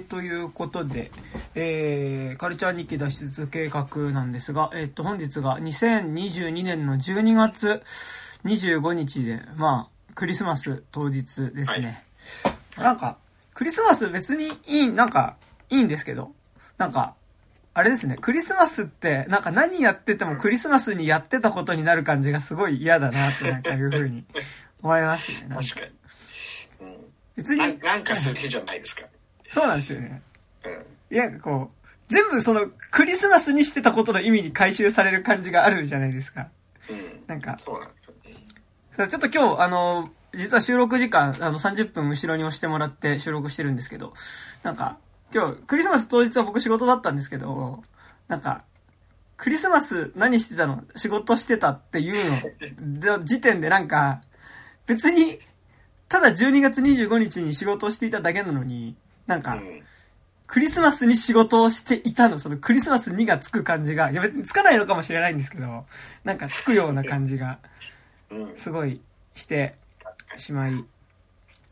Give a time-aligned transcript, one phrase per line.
[0.00, 1.10] ということで、
[1.54, 7.82] えー、カルチャー日記脱出計画なんですが、えっ、と、本日が2022年の12月
[8.46, 12.04] 25日で、まあ、クリスマス当日ですね。
[12.74, 13.18] はい、なんか、
[13.52, 15.36] クリスマス別にいい、なんか、
[15.68, 16.32] いいんですけど、
[16.78, 17.14] なんか、
[17.74, 24.24] あれですね、クリスマスって、なんか何やっててもクリスマスにやってたことになる感じがすごい嫌だなってなんかいうふうに
[24.82, 25.54] 思いますね。
[25.54, 25.80] 確か
[26.80, 26.88] に。
[26.88, 26.96] うん、
[27.36, 27.78] 別に。
[27.80, 29.02] なんかするじゃないですか。
[29.52, 30.22] そうなんですよね。
[31.10, 31.16] うん。
[31.16, 31.74] いや、こう、
[32.08, 36.48] 全部その、クリスマスにしてたことの意味に回収される感じがあるじゃないですか。
[36.90, 37.22] うん。
[37.26, 37.58] なんか。
[37.62, 39.10] そうなんですよね。
[39.10, 44.14] ちょっと今日、あの、実は収録時間、あの、30分後ろに押してもらって収録してるんですけど、
[44.62, 44.98] なんか、
[45.34, 47.82] 今日、クリスマス当日は僕仕事だったんですけど、
[48.28, 48.64] なんか、
[49.36, 50.84] クリスマス何してたの？
[50.94, 52.14] 仕事してたっていう
[52.80, 54.20] の、時点でなんか、
[54.86, 55.40] 別に、
[56.08, 59.60] ただ12月25日に仕事をしていただけなのに、なんか、
[60.46, 65.86] クリスマスに仕事をしていたの、そのクリスマス2がつく感じが、いや別につかないのかもしれないんですけど、
[66.24, 67.58] なんかつくような感じが、
[68.56, 69.00] すごい
[69.34, 69.74] して
[70.36, 70.84] しまい、い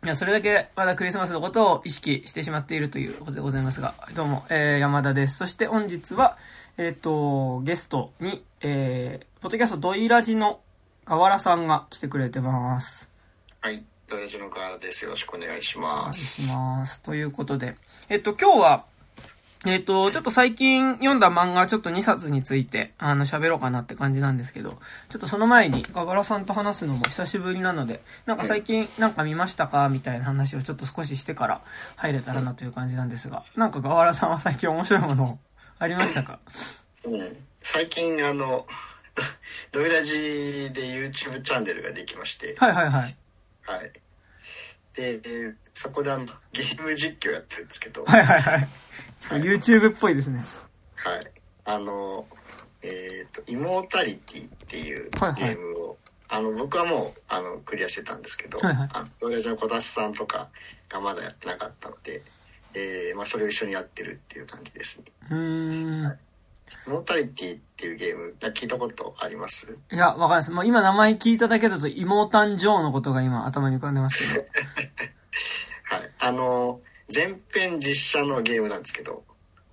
[0.06, 5.36] や、それだけまだクリスマスのことを意識してしまっているということでございますが、どうも、えー、山田です。
[5.36, 6.38] そして本日は、
[6.78, 10.60] えっ、ー、と、ゲストに、えー、ポッドキャストドイラジの
[11.04, 13.10] 河原さんが来てくれてます。
[13.60, 13.84] はい。
[14.11, 15.05] ドラジの河原です。
[15.05, 16.42] よろしくお願いします。
[16.42, 17.00] お願いします。
[17.00, 17.77] ということで、
[18.08, 18.84] えっと、今日は、
[19.64, 24.78] えっと、ちょっと最近読んだ漫画ちょっと2冊について、あの、喋ろうかなって感じなんですけど、
[25.11, 31.61] ちょっとその前に、河原さんと話すのも久しぶりなので、なんか最近なんか見ましたかみたいな話をちょっと少ししてから
[31.94, 35.38] 入れたらなという感じなんですが、なんか河原さんは最近面白いもの
[35.78, 36.41] ありましたか？
[37.05, 37.36] うん。
[37.62, 38.66] 最近あの、
[39.70, 42.56] ドイラジで YouTube チャンネルができまして。
[42.58, 43.16] はいはいはい。
[43.70, 43.92] はい。
[44.94, 48.04] で、そこであの、ゲーム実況やってるんですけど。
[48.04, 48.68] はいはいはい。
[49.22, 50.42] はい、YouTube っぽいですね。
[50.96, 51.20] はい。
[51.64, 52.26] あの、
[52.82, 55.96] えっ、ー、と、イモータリティっていうゲームを、はいはい、
[56.28, 60.48] あの、僕はもう、あの、クリアしてたんですけど、はいはい、あの、親父の小田さんとか
[60.88, 62.22] がまだやってなかったので、
[62.75, 65.04] えー、まあ、それを一緒にやってるっていう感じですね。
[65.31, 66.19] うん、はい
[66.86, 69.76] モータリティっていうゲーム、聞いたことあります？
[69.92, 70.50] いや、わかんないです。
[70.50, 74.47] もう今名前聞いただけだと、妹誕生のことが今頭に浮かんでますけど。
[75.97, 76.10] はい。
[76.20, 79.25] あの、全編実写のゲームなんですけど。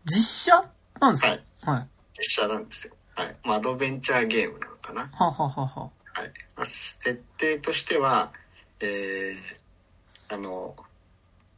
[0.05, 0.69] 実写
[0.99, 1.27] なんですか？
[1.29, 1.43] はい。
[1.61, 1.87] はい。
[2.17, 2.93] 実写なんですよ。
[3.15, 3.35] はい。
[3.43, 5.09] まあ、アドベンチャーゲームなのかな。
[5.13, 6.31] はははははい。
[6.55, 8.31] まあ、設定としては、
[8.79, 10.75] えー、あの、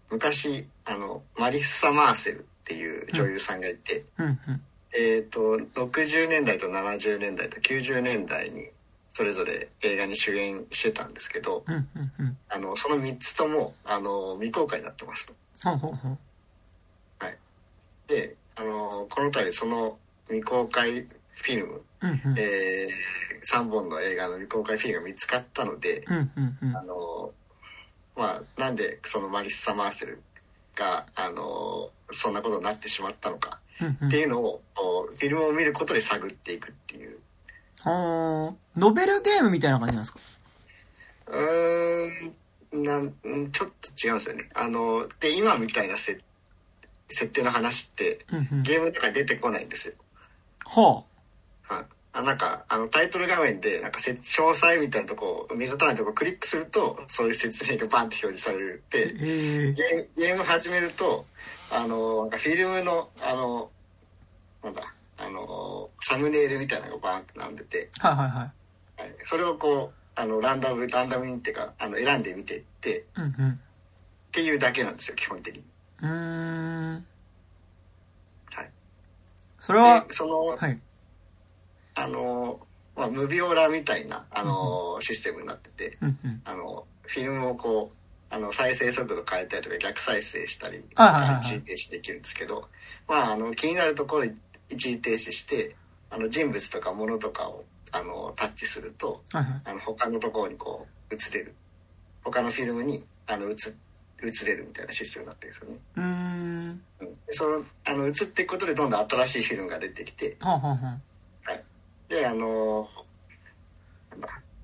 [0.10, 4.62] 昔、あの、マリッサ・マーセルっていう女優さんがいて、うんうん
[4.94, 5.58] えっ、ー、と、
[5.88, 8.70] 60年代と70年代と90年代に
[9.10, 15.34] それぞれ映画に主演してたんですけど、うんうんうん、あの、その3つとも、あの、未公開になってますと。
[15.64, 16.18] ほうほうほう
[17.20, 17.38] はい。
[18.08, 27.32] で、あの、この度その未公開フィルム、うんうん、えー、3本の映画の未公開フィルムが見つかったので、うんうんうん、あの、
[28.16, 30.22] まあ、なんでそのマリッサ・マーセル
[30.76, 33.60] が、あの、そんなことになってしまったのか、
[34.06, 37.20] っていうのを、フィルムを見ることで探っていくっていう。
[37.82, 40.20] はあ、ノベルゲームみたいな感じなんですか？
[41.28, 43.14] うーん、なん、
[43.52, 44.50] ちょっと違うんですよね。
[44.54, 46.22] あの、で、今みたいな設
[47.08, 48.26] 設定の話って、
[48.64, 49.94] ゲームの中に出てこないんですよ。
[50.66, 51.04] は
[52.14, 52.22] あ。
[52.22, 54.16] なんかあのタイトル画面でなんか詳
[54.54, 59.14] 細みたいなとこ目立たないとこクリックするとそういう説明がバンって表示されるで
[60.18, 61.26] ゲーム始めると
[61.72, 63.70] あのなんかフィルムのあの
[64.64, 64.82] なんだ
[65.18, 68.52] あのサムネイルみたいなのがバンって並んでて、はいはいは
[68.98, 69.02] い。
[69.02, 73.58] はい、それをこうあのランダムランダムにっていうかあの選んでみてって、うんうん、っ
[74.32, 75.64] ていうだけなんですよ基本的に。
[76.02, 77.06] うん。
[78.52, 78.70] はい。
[79.60, 80.80] それはその、はい、
[82.04, 82.60] あの、
[82.96, 85.98] まあ、ムビオラみたいな、あの、システムになってて、
[86.46, 90.84] あの、フィルムをこう、あの、再生速度変えたりとか逆再生したり、
[91.40, 92.68] 一時停止できるんですけど、
[93.08, 94.26] まあ、あの、気になるところ
[94.70, 95.76] 一時停止して、
[96.10, 99.24] あの、人物とか物とかを、あの、タッチすると、
[99.64, 101.56] あの、他のところにこう、映れる。
[102.24, 103.56] 他のフィルムに、あの、映、
[104.22, 105.78] 映れるみたいなシステムになってるんですよね。
[105.96, 106.82] うん。
[107.30, 111.00] その、あの、映っていくことでどんどん新しいフィルムが出てきて、ははは
[112.10, 112.90] であの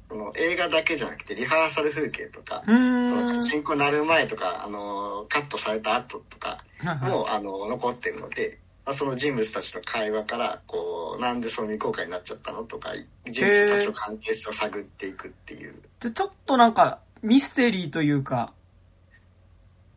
[0.09, 6.63] その映画だけじゃなくてリハーサル風景とかその進行なる前とかあのカットされた後とか
[7.01, 12.93] もあの残ってるので、まあ、その人物たちの会話からこうなんでその未公開になっちゃったのとか
[13.29, 15.75] 人物たちの関係性を探っていくっていう。
[15.99, 18.53] でちょっとなんかミステリーというか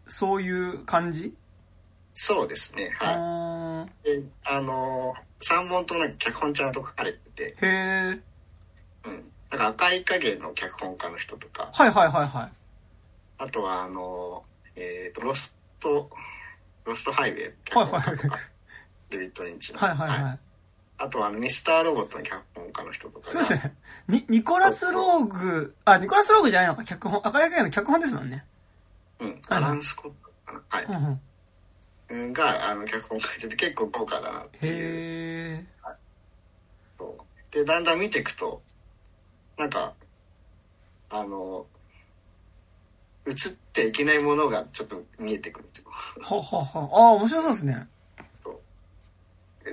[0.07, 1.35] そういう感じ？
[2.21, 2.91] そうですね。
[2.99, 4.05] はい。
[4.05, 7.45] であの3本とも脚本ちゃんと書かれてて。
[7.45, 8.21] へえ
[9.05, 9.31] うん。
[9.49, 11.71] だから赤い影の脚本家の人とか。
[11.73, 12.53] はいはいはいはい。
[13.39, 14.43] あとはあの
[14.75, 16.11] えっ、ー、とロスト
[16.85, 18.17] ロストハイウェイはいはいはい。
[19.11, 19.79] デビッド・リンチの。
[19.79, 20.39] はいはいはい、はい。
[20.99, 23.31] あとあの、ミスターロボットの脚本家の人とか。
[23.31, 23.75] そうですね。
[24.09, 28.45] ニ、ニコラス・ローグ、あ、ニコラス・ローグじゃないのか、脚本、赤い影の脚本ですもんね。
[29.21, 30.63] うん、アラン・スコットかな。
[30.69, 30.85] はい。
[30.85, 31.21] うんうん、
[32.09, 35.67] が、あの、脚本書いてて結構豪華だなっていう。
[35.83, 35.97] はい。
[36.99, 37.55] そう。
[37.55, 38.63] で、だんだん見ていくと、
[39.57, 39.95] なんか、
[41.11, 41.67] あの、
[43.27, 43.35] 映っ
[43.73, 47.89] ていけないものがちょっと見えてくるっていうはははああ、面白そうですね。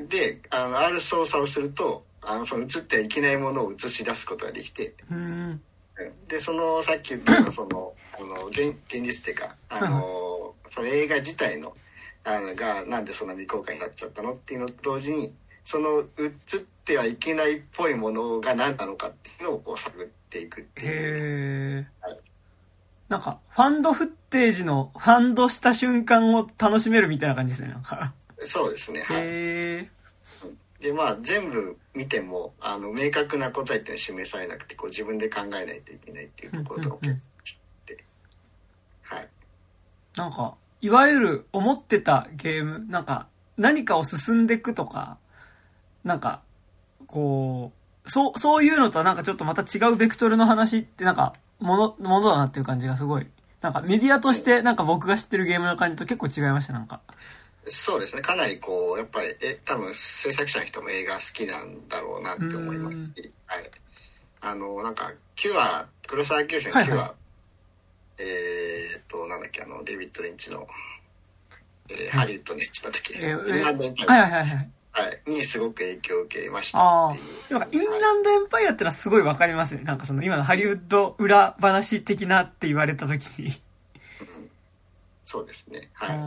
[0.09, 4.93] で、あの、ある操作をすると、あの、その映ってはいけないものを映し出すことができて、
[6.27, 11.75] で、その、さっき言ったその、あの、現現実っていうか、あの、その映画自体の、
[12.25, 15.33] あの、が、なんでそんな未公開になっちゃったのっていうのと同時に、
[15.63, 16.27] その、映
[16.57, 21.87] ってはいけないっぽいものが何なのかっていうのをこう探っていくっていう。
[22.01, 22.19] へはい、
[23.09, 28.13] なんか、ファンドフッテージの、ファンドした瞬間を楽しめるみたいな感じですね、なんか。
[28.41, 29.01] そうですね。
[29.01, 29.23] はい。
[30.81, 38.03] で、まあ、全部見ても、あの、明確な答えっていうのは示されなくて、こう、自分で考えないといけないっていうところとか結構って、
[39.03, 39.29] はい。
[40.15, 40.55] なんか、
[40.85, 43.25] いわゆる思ってたゲーム、なんか、
[43.57, 45.17] 何かを進んでいくとか、
[46.03, 46.41] なんか、
[47.07, 47.71] こ
[48.05, 53.25] う、そう、そういうのとはなんかちょっとまた違うベクトルの話ってなんか、もの、ものだなっていう感じがすごい。
[53.61, 57.01] なんかメディアとしてなんか僕が知ってるゲームの感じと結構違いました、なんか。
[57.65, 58.21] そうですね。
[58.21, 63.21] かなりこうやっぱりえ多分制作者の人も映画好きなんだろうなって思います。
[63.23, 63.71] し、はい、
[64.41, 67.11] あのなんか「キュア」黒沢清の「キュア」はいはい、
[68.17, 70.67] えっとなんだっけあのデビッド・リンチの、
[71.89, 77.59] えー、ハリウッドのやつだったっけ、えー、インランドエンパイア、はいはいはいはい、にすごく影響を受けましたっていう。
[77.59, 79.83] なんかインランドエンパイアってのはすごいわかりますね。
[79.83, 84.49] なんかその今のハリウッド裏話的なって言われた時にうん。
[85.25, 85.89] そうですね。
[85.93, 86.17] はい。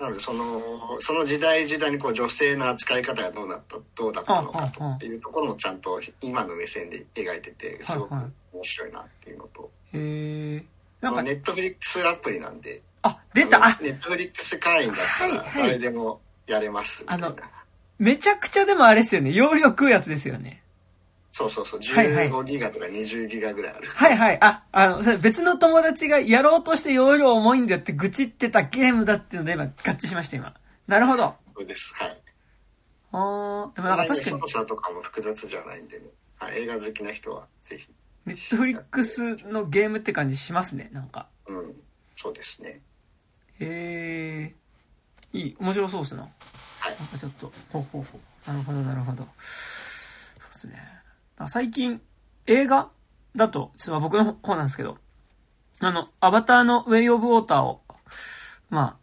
[0.00, 4.68] なのでそのその時代時代にこう女性の扱い方がどうなったどうだったのか
[5.00, 10.64] というところもちゃんと今の目線で描いててすごく面白いなっていうのと、へえ
[11.00, 17.52] なんかネットフリックスアプリなんであ出たネットフリックス会員だったら誰でもやれますみたいな、はいはい、あの
[17.98, 20.62] めちゃくちゃでもあれですよね容量食うやつですよね
[21.38, 23.86] そうそうそう、15ギガとか20ギガぐらいある。
[23.86, 24.38] はいはい。
[24.40, 30.52] あ、あの、それ別の友達がやろうとして容量重いんだよって愚痴ってたゲームだっていうので今合致しました今。
[30.88, 31.36] なるほど。
[31.54, 31.94] そうです。
[31.94, 32.18] はい。
[33.12, 34.40] あでもなんか確かに。
[34.40, 36.06] 操作とかも複雑じゃないんでね。
[36.38, 37.88] はい、映画好きな人はぜひ。
[38.28, 41.28] ネットフリックスのゲームって感じしますね、なんか。
[41.46, 41.74] うん。
[42.16, 42.80] そうですね。
[43.60, 44.54] へ
[45.32, 45.38] え。
[45.38, 46.22] いい、面白そうっすな。
[46.22, 46.28] は
[46.90, 46.96] い。
[46.98, 48.50] なんかちょっと、ほうほうほう。
[48.50, 49.28] なるほど、なるほど。
[50.38, 50.74] そうっすね。
[51.48, 52.00] 最近、
[52.46, 52.90] 映画
[53.36, 54.98] だと、ちょっと僕の方なんですけど、
[55.80, 57.82] あの、アバターのウェイオブウォーターを、
[58.70, 58.96] まあ、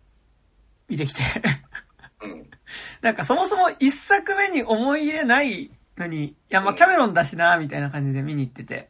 [0.88, 1.22] 見てきて
[3.02, 8.90] なんかそもそも一作目に思い入れないのに、いやまあキャメロンだしな、みたいな感じで見に行ってて。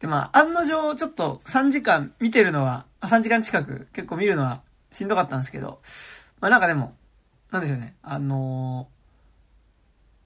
[0.00, 5.80] でまあ、案の定ちょっと3時間見てるのは、3時間近く結構見るのはしんどかったんですけど、
[6.40, 6.94] まあなんかでも、
[7.50, 8.88] なんでしょうね、あの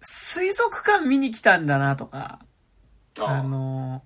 [0.01, 2.41] 水族館見に来たんだなとか、
[3.21, 4.03] あの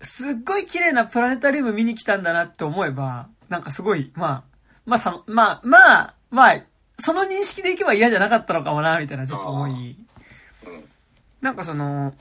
[0.00, 4.44] すっごい綺麗なプラネタリウム見に来たんだなって思えば、なんかすごい、まあ、
[4.84, 6.62] まあ、たまあ、まあ、まあ、
[6.98, 9.96] その認識でいけば嫌じゃなかったのかもな、みたいなちょっと思い。
[11.40, 12.14] なんかその、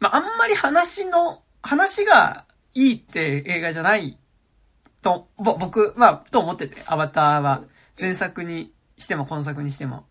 [0.00, 2.44] まあ、あんまり話の、話が
[2.74, 4.18] いいって映画じゃない
[5.02, 7.62] と、ぼ、僕、まあ、と思ってて、アバターは。
[8.00, 10.06] 前作にしても、今作にしても。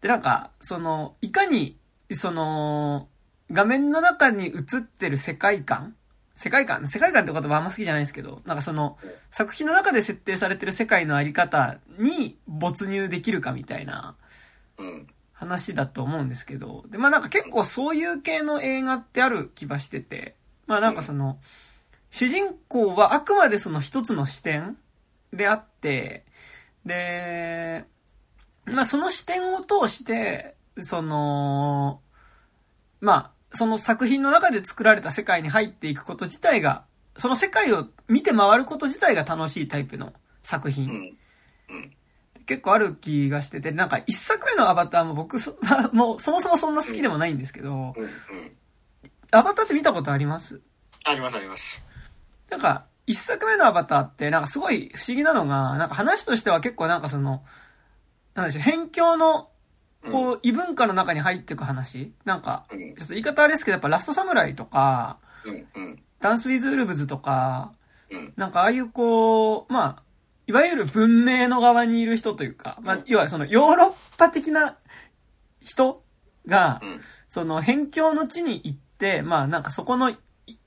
[0.00, 1.78] で、なんか、その、いかに、
[2.12, 3.08] その、
[3.52, 5.94] 画面の中に映ってる世界観
[6.34, 8.98] 世界観世界観って言葉あんま好きじゃないですけど、なんかその、
[9.30, 14.16] 作品の中で設定されてる世界のあり方に没入できるかみたいな
[15.36, 20.34] 話だと思うんですけど、で、まあなんか結構そういう系の映画ってある気がしてて、
[20.66, 21.38] まあなんかその、
[22.10, 24.76] 主人公はあくまでその一つの視点
[25.32, 26.24] であって、
[26.86, 27.84] で、
[28.64, 32.00] まあ、その視点を通して、その、
[33.00, 36.84] まあ、その作品の中で作られた世界に入っていくこと自体が、
[37.18, 40.12] その世界を見て回ること自体が楽しいタイプの
[40.42, 41.16] 作品。
[42.46, 45.56] 結構ある気がしてて、なんか一作目のアバターも僕そ、
[45.92, 47.94] もうそもそもそんな好きでもないんですけど、
[49.32, 50.60] アバターって見たことあります？
[51.04, 51.82] ありますあります。
[52.50, 57.44] なんか、一作目のアバターってなんかすごい不思議なのが、なんか話としては結構なんかその、
[58.34, 59.50] なんでしょう、辺境の、
[60.12, 62.12] こう、異文化の中に入っていく話？
[62.24, 65.18] なんか、ちょっと言い方あれですけど、やっぱラストサムライとか、
[66.20, 67.72] ダンスウィズウルブズとか、
[68.36, 70.02] なんかああいうこう、まあ、
[70.46, 74.76] いわゆる文明の側にいる人というか、まあ、要はそのヨーロッパ的な
[75.60, 76.02] 人
[76.46, 76.80] が、
[77.28, 80.14] その辺境の地に行って、まあなんかそこの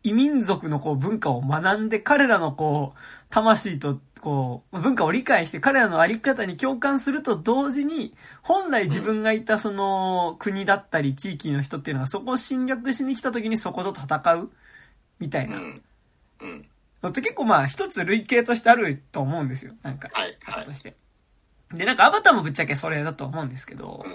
[0.04, 14.52] 異民族のこう文化を学んで、彼らのこう、魂とこう、文化を理解して彼らのあり方に共感すると同時に、本来自分がいたその国だったり地域の人っていうのがそこを侵略しに来た時にそこと戦う
[15.20, 15.58] みたいな。
[17.02, 19.74] のって結構まあ一つ類型としてあると思うんですよ。
[19.84, 20.10] なんか、
[20.66, 20.96] として。
[21.74, 24.06] で、なんかアバターもぶっちゃけそれだと思うんですけど、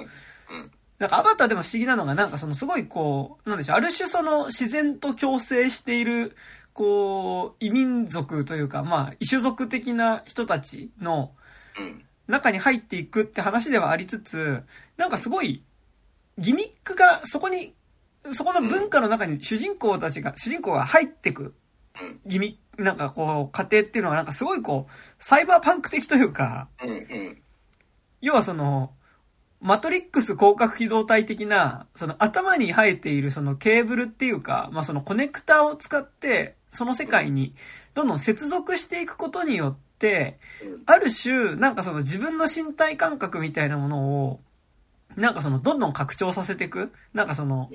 [0.99, 6.37] なんかアバターでも不思議なのがなんかそのすごいこう、なんでしょう、ある種その自然と共生している
[6.75, 11.31] こう、異民族というか、まあ、異種族的な人たちの
[12.27, 14.63] 中に入っていくって話ではありつつ、
[14.97, 15.63] なんかすごい、
[16.37, 17.75] ギミックがそこに、
[18.33, 21.55] そこの文化の中に主人公たちが、主人公が入ってく、
[22.27, 26.69] ギミック、なんかこう、過程っていうのはなんかすごいこう、サイバーパンク的というか、
[28.21, 28.93] 要はその、
[29.61, 37.55] マトリックス広角機動隊的な、その頭に生えているそのケーブルっていうか、まあそのコネクタを使って、その世界に
[37.95, 40.39] どんどん接続していくことによって、
[40.85, 44.41] ある種、なんかその自分の身体感覚みたいなものを、
[45.17, 46.93] なんかそのどんどん拡張させていく。
[47.15, 47.71] なんかその、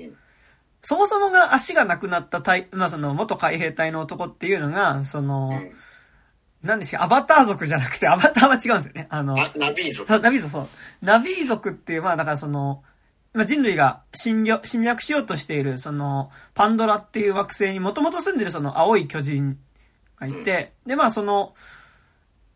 [0.82, 5.60] そもそもが足がなくなった隊、まあその元海兵隊の男っていうのが、その、
[6.62, 9.06] なんでしょ、アバター族じゃなくて、アバターは違うんですよね。
[9.10, 10.20] あの、ナビー族。
[10.20, 10.68] ナビー族、そう。
[11.02, 12.82] ナビー族っていう、まあだからその、
[13.32, 19.58] まあ、人類が侵略、侵略しようとしている、その、パンドラっていう惑星にもともと住んでるその青い巨人
[20.18, 21.54] がいて、で、まあその、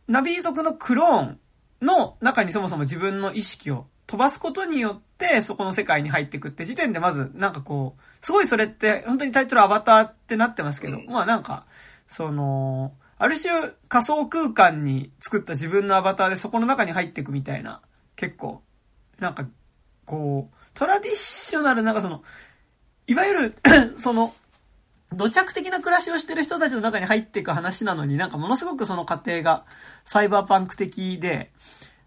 [0.08, 1.40] ナビー族のクローン
[1.80, 5.04] の中にそもそも自分の意識を飛ばすことによって、
[5.42, 11.66] そこの世界に入っていくって時点でまず、なんかこう、すごいそれって、本当にタイトルアバターってなってますけど、まあなんか、
[12.06, 17.80] その、ある種仮想空間に作った自分のアバターでそこの中に入っていくみたいな、
[18.16, 18.62] 結構、
[19.18, 19.46] なんか、
[20.04, 22.22] こう、トラディショナルなんかその、
[23.06, 23.54] いわゆる
[23.96, 24.34] その、
[25.12, 29.64] 土着的な暮らしをしてる人たちの中に入っていく話なのになんかものすごくその過程が
[30.04, 31.52] サイバーパンク的で、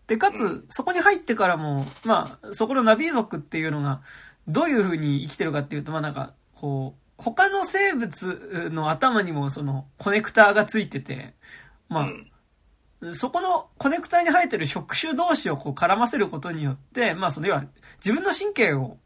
[0.07, 4.01] で、かつ、そこに入ってからも、まあ、そこのナビ族っていうのが、
[4.47, 11.33] どういう風に生きてるかっていうと、まあなんか、こう、他の生物の頭にもそのコネクターがついてて、
[11.89, 12.07] ま
[13.01, 17.65] あ、そこのコネクターに生えてる触手同士をこう絡ませることによって、まあその要は
[17.97, 18.97] 自分の神経を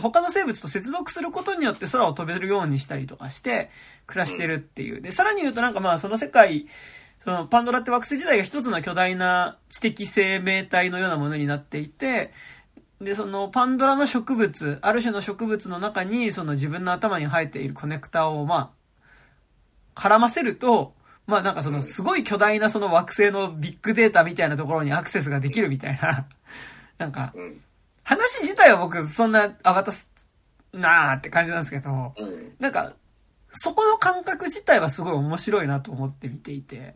[0.00, 3.70] 他の生物と接続することによって空を飛べるようにしたりとかして
[4.06, 5.00] 暮らしてるっていう。
[5.00, 6.66] で、さらに言うとなんかまあその世界、
[7.24, 12.32] そのパンドラって惑星自体が一つの巨大な知的生命体のようなものになっていて、
[13.00, 18.72] で、そのパンドラの植物、ある種の植物の中にその自分の頭に生えているコネクタをま
[19.94, 20.94] あ、絡ませると、
[21.26, 26.26] まあなんかそのすごい巨大なその惑星のビッグデータみたいなところにアクセスができるみたいな、
[26.98, 27.32] なんか、
[28.02, 30.10] 話自体は僕そんなアバタス
[30.72, 32.14] なーって感じなんですけど、
[32.58, 32.94] なんか、
[33.52, 36.94] そこの感覚自体はすごい面白いなと思って見ていて。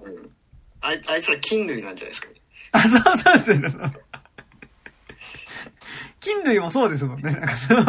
[0.80, 2.34] あいあいつは菌類なんじゃないですかね。
[2.72, 3.92] あ、そうそうですよね。
[6.20, 7.30] 菌類もそうですもんね。
[7.30, 7.84] なんかその、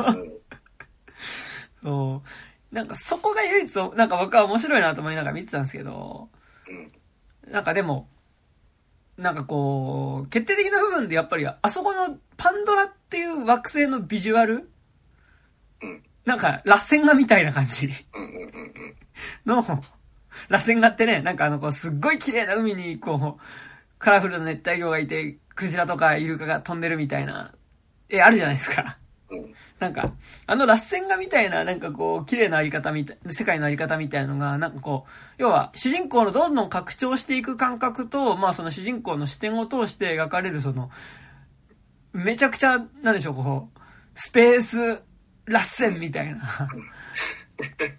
[1.81, 2.21] そ
[2.71, 2.75] う。
[2.75, 6.29] なんかそこが唯一、なんか僕は面白いなと思いながら見てたんですけど、
[7.49, 8.09] なんかでも、
[9.17, 14.69] なんかこう、決定的な部分でやっぱり、あそこのパンドラっていう惑星のビジュアル、
[16.27, 17.89] なんか、螺旋画みたいな感じ。
[19.45, 19.63] の、
[20.49, 23.41] 螺旋画ってね、なんかあの、こう、すっごい綺麗な海に、こう、
[23.97, 27.53] カラフルな熱帯魚がいて、クジラとかイルカが飛んでるみたいな、
[28.09, 28.97] 絵あるじゃないですか。
[29.79, 30.11] なんか、
[30.47, 40.89] あの螺旋画みたいな、なんかこう、綺麗なあり方みたい、世界のあり方みたいのが、なんかこう、要は、主人公のどんどん拡張していく感覚と、まあその主人公の視点を通して描かれるその、
[42.11, 43.79] めちゃくちゃ、なんでしょう、こう、
[44.13, 45.06] スペース
[45.47, 46.41] 螺旋みたいな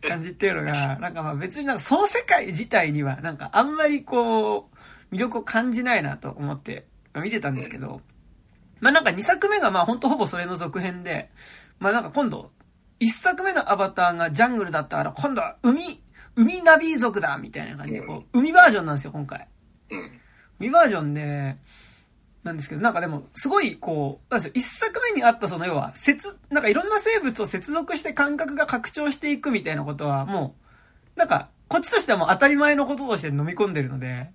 [0.07, 4.69] 感じっていうのが、なんかまあ別になんかその世界自体には、なんかあんまりこ
[5.11, 8.03] う、魅力を感じないなと思って見てたんですけど、
[8.81, 11.31] まあなんか2作目がまあほんとほぼそれの続編で、
[11.81, 12.51] まあなんか今度、
[13.01, 16.03] 1作目のアバターがジャングルだったら、今度は海、
[16.37, 19.49] 海ナビ族だみたいな感じで、こう、海バージョンなんですよ、今回。
[20.61, 21.57] 海バージョンで、
[22.49, 30.57] なんですけど、なんかでも、すごい、こう、なんですよ、一作目にあったその、要は、接、なんかいろんな生物と接続して感覚が拡張していくみたいなことは、も
[31.17, 34.31] う、なんか、こっちとしてはもう当たり前のこととして飲み込んでるので、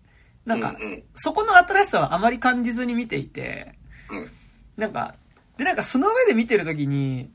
[0.45, 0.75] なんか、
[1.15, 3.73] そこの新しさはあまり感じずに見ていて、
[4.77, 5.15] なんか、
[5.57, 7.31] で、なんかその上で見てるときに、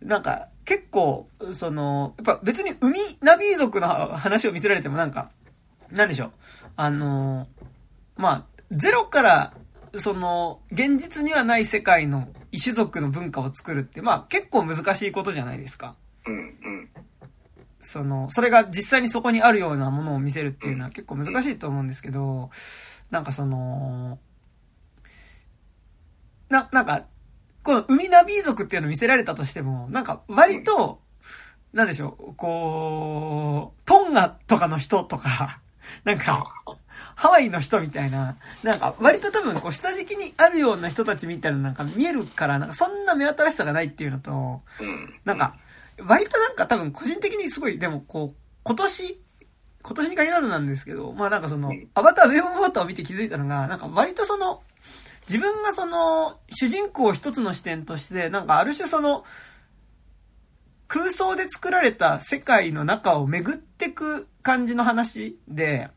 [0.00, 5.30] なんか、結構、その、やっぱ別に海ナビ族の話を見せられてもなんか、
[5.90, 6.30] なんでしょう。
[6.76, 7.48] あの、
[8.16, 9.54] まあ、ゼロから、
[10.00, 15.94] その、現実にはない世界の異種族の文化を作るって、まあ結構難しいことじゃないですか。
[16.26, 16.88] うんうん。
[17.80, 22.50] その、それが実際にそこにあるようなものを見せるっていうのは結構難しいと思うんですけど、
[23.10, 24.18] なんかその、
[26.48, 27.04] な、なんか、
[27.62, 31.00] この海ナビー族っていうのを見せられたとしても、なんか割と、
[31.72, 35.60] なんでしょう、こう、トンガとかの人とか、
[36.04, 36.54] なんか、
[37.18, 44.62] ハワイの人みたいな、なんか割と多分こう下敷きにあるような人たちみたいななんか見えるから、なんかそんな目新しさがないっていうのと、
[45.24, 45.56] なんか、
[46.06, 49.20] 割となんか多分個人的にすごい、でもこう、今年、
[49.82, 54.62] 今年に限らずなんですけど、まあなんかその、アバターウェブボーターを見て気づいたのが、なんか割とその、
[55.26, 59.24] 自分がその、主人公一つの視点として、なんかある種その、
[60.86, 65.90] 空想で作られた世界の中を巡ってく感じの話で、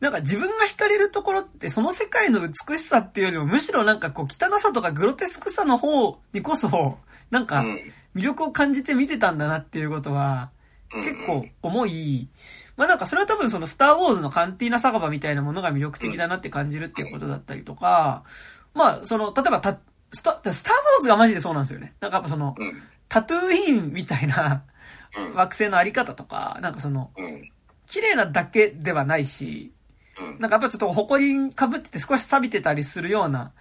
[0.00, 6.98] なんか自分が惹かれるところってその世界の美しさっていうよりもむしろなんかこう汚さとかグロテスクさの方にこそ、
[7.30, 7.64] なんか
[8.14, 10.50] 魅力を感じて見てたんだなっていうことは、
[10.92, 12.28] 結構重い。
[12.76, 18.24] まあなんかそれは多分そのスターウォーズのカンティーナ酒場みたいなものが魅力的だなって感じるっていうことだったりとか、
[18.74, 19.78] まあその、例えばた、
[20.12, 21.94] スタ、スターウォーズがマジでそうなんですよね。
[22.00, 22.56] なんかやっぱその、
[23.08, 24.64] タトゥーインみたいな
[25.34, 27.10] 惑星のあり方とか、なんかその、
[27.86, 29.72] 綺麗なだけではないし、
[30.38, 33.52] なんかやっぱちょっと埃かぶってて少し錆びてたりするような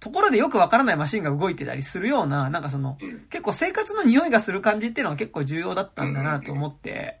[0.00, 2.96] ところでよくわからないマシンが動いてたりするような、なんかその、
[3.28, 7.20] 結構生活の匂いがする感じっていうのが結構重要だったんだなと思って、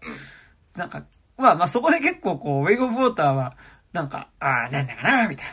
[0.74, 1.04] なんか、
[1.36, 3.54] まあまあそこで結構こう、ウェイオブウォーターは、
[3.92, 5.46] なんか、ああ、なんだかなみたい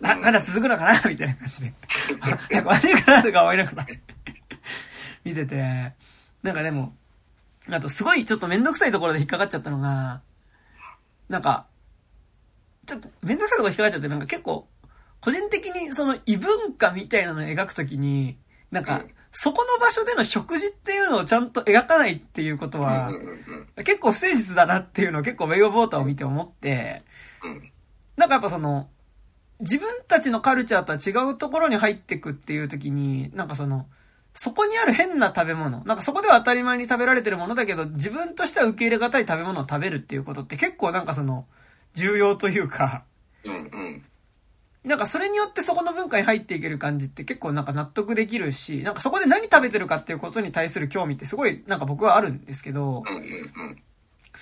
[0.00, 0.12] な。
[0.12, 1.74] あ、まだ続くのかなみたいな感じで。
[2.50, 3.86] なんか悪いかなとか思いながら。
[5.24, 5.94] 見てて、
[6.42, 6.94] なんかでも、
[7.70, 10.20] あとすごいちょっとめんどくさいところで引っかかっちゃったのが、
[11.28, 11.66] なんか、
[12.86, 14.68] ちょっとめんどくさいところ引っかかっちゃって、なんか結構、
[15.20, 18.38] 個人的にその異文化みたいなのを描くときに、
[18.70, 23.12] なんか、そこの場所での食事っていうのをちゃんと描かないっていうことは、
[23.76, 27.02] 結構不誠実だなっていうのを結構ウェイオボーターを見て思って、
[28.16, 28.88] なんかやっぱその、
[29.60, 33.86] 自分たちのカルチャーとは違うところに入ってくっていう時に、なんかその、
[34.34, 41.46] そこにある変な食べ物、なんかそこでは当たり前に食べられてるものだけど、自分としては受け入れがたい食べ物を食べるっていうことって結構なんかその、
[41.94, 43.04] 重要というか、
[44.84, 53.04] なんかそれによってそこの文化に入っていける感じって結構なんか納得できるし、なんかそこで何食べてるかっていうことに対する興味ってすごいなんか僕はあるんですけど、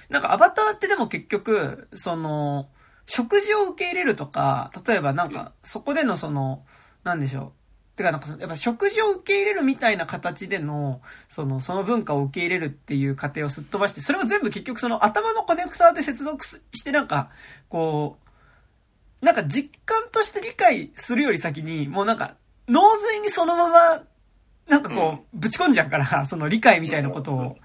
[0.09, 2.69] なんかアバターってでも結局、その、
[3.07, 6.65] 食事を受け入れるとか、例えばなんかそこでのその、
[7.05, 7.60] なんでしょう。
[8.01, 17.31] てかなんかやっぱ食事を受け入れるみたいな形での、その、その文化を受け入れるっていう過程をすっ飛ばして、それを全部結局その頭のコネクターで接続してなんか、
[17.69, 18.17] こ
[19.23, 22.37] う、なんか実感として理解するより先に、もうなんか、
[22.69, 24.03] 脳髄にそのまま、
[24.67, 27.57] なんかこう、ぶち込んじゃうから、その理解みたいなことを。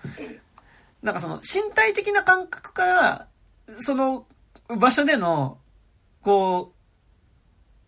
[1.02, 3.28] なんかその身体的な感覚から、
[3.76, 4.26] その
[4.68, 5.60] 場所での、
[6.22, 6.74] こ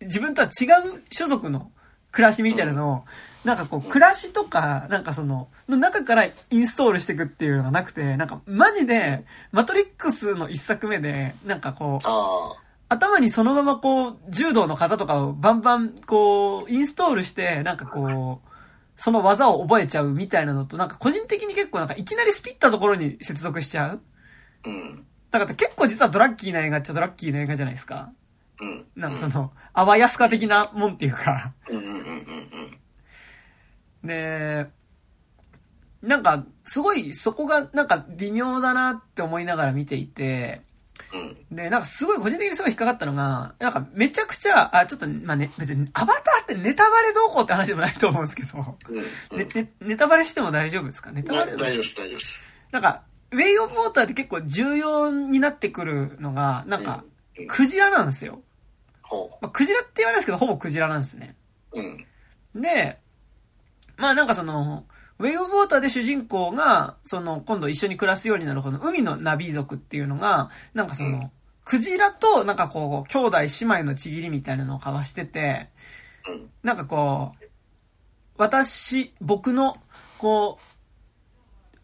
[0.00, 1.72] う、自分とは違う種族の
[2.12, 3.04] 暮らしみたいなのを、
[3.44, 12.06] なんかこう、暮らしとか、なんかその、の中からインストールしていくっていうのがなくて、なんかマジで、マトリックスの一作目で、なんかこう、
[12.88, 18.48] 頭にそのままこう、柔道の型とかをバンバンこう、インストールして、なんかこう、
[18.96, 24.00] その技を覚えちゃうみたいなのと、なんか個人的に結構なんかいきなりスピったところに接続しちゃう
[24.64, 25.06] うん。
[25.30, 28.10] だから結構実はドラッキーな映画っちゃドラッキーな映画じゃないですか。
[28.60, 28.86] うん。
[28.96, 31.52] なんかその、あわやすか的なもんっていうか。
[34.02, 34.66] で、
[36.02, 40.62] なんか、すごいそこがなんか微妙だなって思いながら見ていて、
[41.50, 48.78] で、なんかすごい個人的にすごい引っかかったのが、なんかめちゃくちゃ、あ、ちょっと、まあね、別にアバターってネタバレどうこうって話でもないと思うんですけど、
[49.36, 51.10] ねね、ネタバレしても大丈夫ですか？
[51.12, 52.56] ネタバレ大丈夫です、大丈夫です。
[52.72, 57.04] なんか、ウェイオブウォーターって結構重要になってくるのが、なんか、
[57.48, 58.42] クジラなんですよ。
[59.40, 61.34] まあ、クジラって言われるんですけど、ほぼクジラなんですね。
[61.72, 62.06] うん。
[62.54, 62.98] で、
[63.96, 64.84] まあなんかその、
[65.18, 71.30] ウェイオブウォーターで主人公が、その、今度一緒に暮らすようになるこの海のナビ族っていうのが、なんかその、うん、
[71.64, 75.68] クジラと、なんかこう、兄弟姉妹のちぎりみたいなのを交わしてて、
[76.62, 77.44] なんかこう、
[78.36, 79.78] 私、僕の、
[80.18, 80.58] こ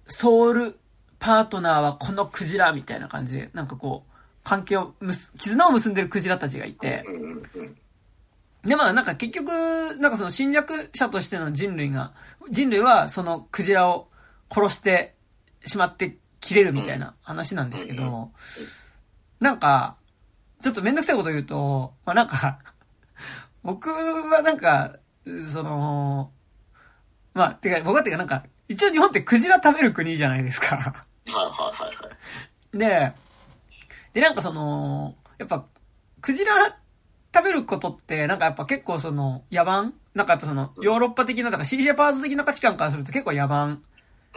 [0.07, 0.79] う、ソウル
[1.19, 4.14] パートナーはこのクジラみたいな感じで、なんかこう、
[4.45, 7.05] 関係を結、絆を結んでるクジラたちがいて、
[8.65, 9.49] で、まあなんか結局、
[9.97, 12.13] なんかその侵略者としての人類が、
[12.51, 14.09] 人類はそのクジラを
[14.51, 15.15] 殺して
[15.65, 18.31] しまって切れるみたいな話なんですけど、
[19.41, 19.97] なんか、
[20.63, 22.59] ちょっとめんどくさいこと言うと、まあなんか
[23.65, 24.97] 僕はなんか、
[25.53, 26.31] その、
[27.33, 32.11] まあ、てか、僕はてかなんか、一応日本ってクジラ食べる国じゃないですかはいはいはいは
[32.75, 32.79] い。
[32.79, 33.13] で、
[34.15, 35.67] で、なんかその、やっぱ、
[36.21, 36.53] クジラ
[37.35, 39.93] 食べることって、なんかやっぱ結構その、野蛮？
[40.15, 43.79] なんかやっぱその、ヨーロッパ的な、だからシーシェパード的な価値観からすると結構野蛮？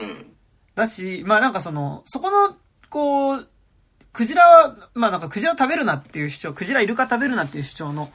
[0.02, 0.36] うん。
[0.74, 2.58] だし、まあなんかその、そこの、
[2.90, 3.48] こう、
[4.14, 8.10] クジラは、まあなんかクジラ食べるなっていう主張、クジライルカ食べるなっていう主張の、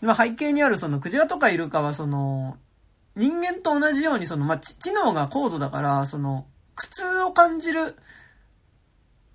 [0.00, 2.56] まあ背景にあるそのクジラとかイルカはその、
[3.14, 7.96] 人間と同じようにその、まあ知能が高度だから、その、苦痛を感じる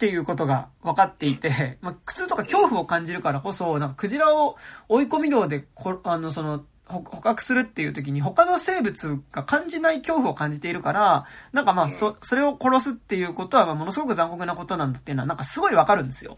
[0.04, 4.58] っていうことが分かっていて、 まあ苦痛とか恐怖を感じるからこそ、なんかクジラを
[4.90, 16.38] 追い込み量でこ、あのその、捕獲するっていう時に他の生物が感じない恐怖を感じているから、なんかまあ、そ、それを殺すっていうことは、まあ、ものすごく残酷なことなんだっていうのは、なんかすごいわかるんですよ。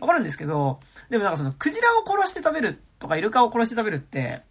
[0.00, 0.78] わかるんですけど、
[1.10, 4.42] でもなんかその、クジラを殺して食べるとか、イルカを殺して食べるって、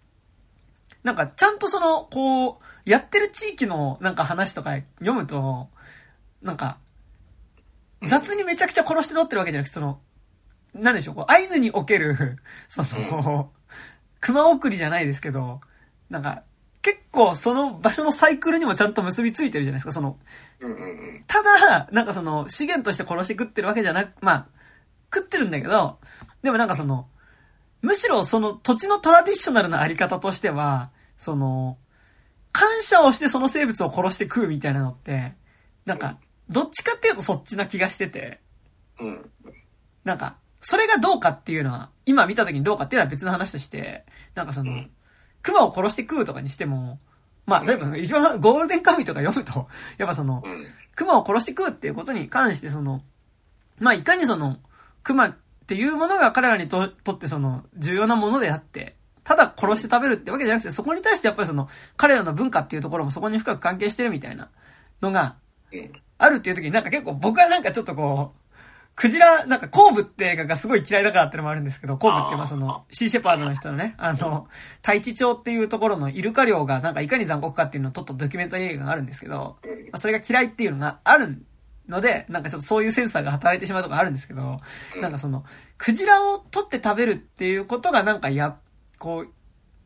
[1.03, 5.69] なんかちゃんとその、こう、やってる地域のなんか話とか読むと、
[6.41, 6.79] なんか、
[8.03, 9.99] 雑にめちゃくちゃ殺して取ってるわけじゃなくて、その、
[10.73, 13.51] なんでしょう、こう、アイヌにおける、 その、
[14.19, 15.61] 熊送りじゃないですけど、
[16.09, 16.43] なんか、
[16.81, 20.17] 結構その場所のサイクルにもちゃんと結びついてるじゃないですか、その。
[21.27, 24.47] ただ、なんかその、資源として殺して食ってるわけじゃなく、まあ、
[25.13, 25.99] 食ってるんだけど、
[26.43, 27.09] でもなんかその、
[27.81, 31.77] むしろその土地のトラディショナルなあり方としては、その、
[32.51, 35.33] 感謝をしてその生物を殺して食うみたいなのって、
[35.85, 36.17] なんか、
[36.49, 38.39] どっちかっていうとそっちな気がしてて、
[40.03, 44.05] なんか、それがどうかっていうのは、今見た時にどうかっていうのは別の話として、
[44.35, 44.71] なんかその、
[45.41, 46.99] 熊を殺して食うとかにしても、
[47.45, 50.43] まあ、例えば、一番ゴールデンカムイとか読むと、 やっぱその、
[50.95, 53.01] 熊を殺して食うっていうことに関してその、
[53.79, 54.57] まあ、いかにその、
[55.03, 55.35] 熊っ
[55.67, 64.49] ていうものが彼らにととってその、重要なものであって、ただ殺して食べるってわけじゃなくて、そこに対してやっぱりその、彼らの文化っていうところもそこに深く関係してるみたいな
[65.01, 65.35] のが、
[66.17, 68.47] あるっていう時になんか結構僕はなんかちょっとこう、
[68.97, 74.47] クジラ、なんか、コーブって映画がすごい嫌いだからってのもあるんですけど、コーブってまあその、シーシェパードの人のね、あの、
[74.81, 81.45] 太一町っていうところのイルカ漁がなんかいかに残酷かっていうのを撮ったドキュメンタリー映画があるんですけど、まあ、それが嫌いっていうのがある
[81.87, 84.61] ので、なんかちょっとそういうセンサーが働いてしまうとかあるんですけど、
[84.99, 85.45] なんかその、
[85.77, 88.57] クジラを取って食べるっていうことがなんかや、
[88.97, 89.29] こう、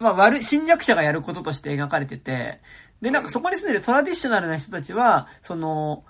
[0.02, 2.62] まあ悪い、侵略者がやることとして描かれてて、
[3.02, 6.06] で、なんかそこに住んでるトラディショナルな人たちは、その、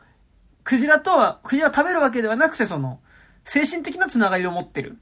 [0.64, 3.00] クジラとは、クジラを食べるわけではなくて、その、
[3.44, 4.98] 精神的なつながりを持ってる。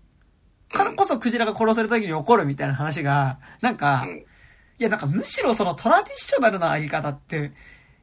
[0.72, 4.06] からこそクジラが殺された時に起こるみたいな話が、なんか、
[4.78, 7.52] いやなんかむしろそのトラディショナルなあり方って、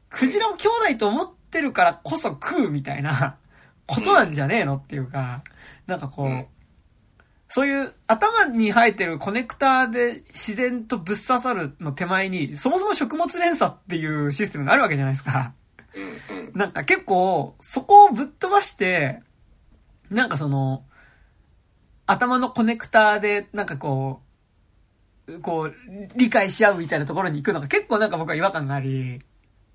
[0.09, 3.37] クジラを兄弟と思ってるからこそ食うみたいな
[3.87, 5.43] ことなんじゃねえのっていうか、
[5.87, 6.47] なんかこう、
[7.49, 15.53] そういう頭に生えてるコネクターで自然とぶっ刺さるの手前に、そもそも食物連鎖っていうシステムがあるわけじゃないですか。
[16.53, 19.21] なんか結構、そこをぶっ飛ばして、
[20.09, 20.83] なんかその、
[22.05, 24.21] 頭のコネクターで、なんかこ
[25.27, 25.73] う、こう、
[26.15, 29.19] 理解し合うみたいなところに行くのが結構なんか僕は違和感があり、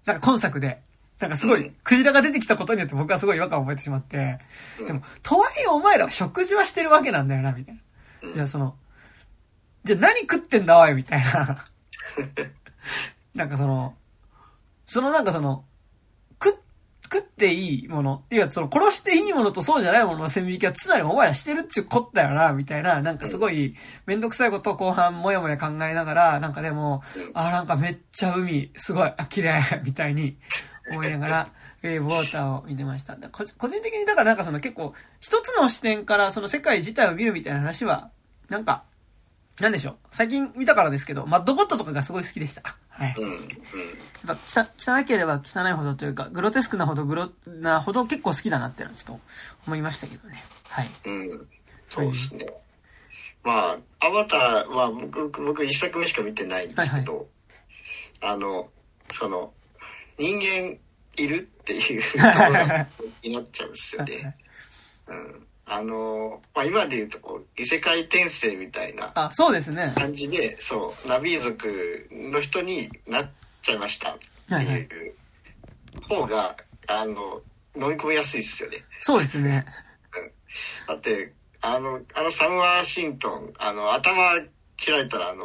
[0.06, 0.80] なんか今作で、
[1.18, 4.38] なんかすごい、クジラが出てきたことによって僕はすごい違和感を覚えてしまって、
[4.84, 7.74] でも、とはいえお前らは食事はしてるわけなんだよな、みたい
[8.22, 8.32] な。
[8.32, 8.76] じゃあその、
[9.84, 11.66] じゃあ何食ってんだおい、みたいな。
[13.34, 13.94] なんかその、
[14.86, 15.64] そのなんかその、
[17.12, 27.02] 食っていいもの、っていうかその殺していいものとそうじゃないものの線引きはつまりお前らしてるっちゅうこったよな、みたいな、なんかすごいめんどくさいことを後半もやもや考えながら、なんかでも、
[27.34, 30.38] あ、なんかめっちゃ海、すごい、あ、綺麗、みたいに
[30.90, 33.16] 思いながら、えー、ウォーターを見てました。
[33.30, 38.10] 個人的にだからなんかその結構、一つの視点からその世界自体を見るみたいな話は、
[38.48, 38.84] なんか、
[39.60, 39.96] なんでしょう。
[40.12, 42.62] 最近見たからですけど、マッドゴットとかがすごい好きでした。
[42.88, 43.14] はい。
[43.18, 43.40] うん、やっ
[44.26, 49.20] ぱ汚、汚ければ汚いほどというか、グロテスクなほどグロ、なほど結構好きだなってのはちょっと
[49.66, 50.42] 思いましたけどね。
[50.68, 50.88] はい。
[51.04, 51.48] うん。
[51.90, 52.46] そうですね。
[53.44, 58.70] まあ、アバターは僕、僕一作目しか見てないんですけど、はいはい、あの、
[59.12, 59.52] その、
[60.18, 60.78] 人間
[61.16, 62.86] いるっていう ところ
[63.22, 64.36] になっちゃうんですよね。
[65.08, 73.30] うんあの、まあ、今で言うとこう異世界転生みたいなあそうですね感じでそうナビー族の人になっ
[73.62, 75.14] ちゃいましたっていう
[76.08, 76.56] 方が、
[76.88, 77.40] あの
[77.74, 78.78] 飲み込みやすいですよね。
[79.00, 79.64] そうですね。
[80.86, 84.12] だって、あの、あのサム・ワーシントン、あの、頭
[84.76, 85.44] 切られたら、あの、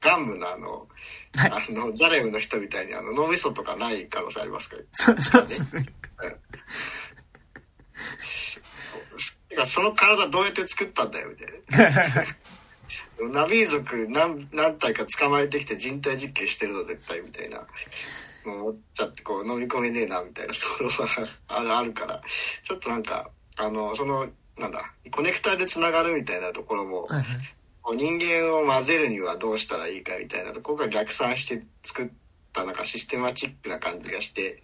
[0.00, 0.88] ガンムのあの、
[1.36, 5.86] はい、あの、ザレムの人みたいに、あの、脳みそとかない可能性ありますから、そうそうですね。
[9.62, 12.24] うん、その体どうやって作ったんだよ、みたいな。
[13.42, 17.66] ナビー族何何体か捕まえてきて人体実験してるの絶対みたいな。
[18.46, 22.22] 思っちゃってこう飲み込めねえなみたいなところはあるから。
[22.62, 27.08] ちょっとなんかあのそのなんだコネクターでつながるみたいなところも、
[27.94, 32.08] 人間を混ぜるにはどうしたらいいかみたいなところが逆算して作っ
[32.52, 34.58] たなんかシステマチックな感じがしてうん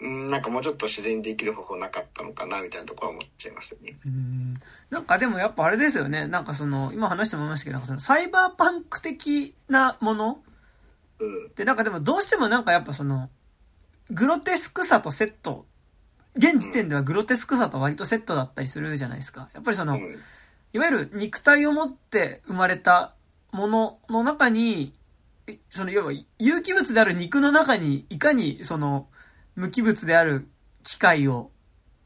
[0.00, 3.98] なんかもうちょっと自然にできる方法なかったのかなみたいなところは思っちゃいますよね。
[4.06, 4.54] うん
[4.88, 6.26] なんかでもやっぱあれですよね。
[6.26, 10.42] なんかその、今話してもらいましたけど、なんかそのサイバーパンク的なもの、
[11.20, 13.28] うん、で、なんかでもどうしてもなんかやっぱその、
[14.10, 15.66] グロテスクさとセット、
[16.34, 19.48] 現時点ではグロテスクさと割とセットだったりするじゃないですか。
[19.54, 20.00] やっぱりその、
[20.72, 23.14] いわゆる肉体を持って生まれた
[23.52, 24.94] ものの中に、
[25.70, 29.08] その要は有機物である肉の中にいかにその
[29.56, 30.48] 無機物である
[30.84, 31.50] 機械を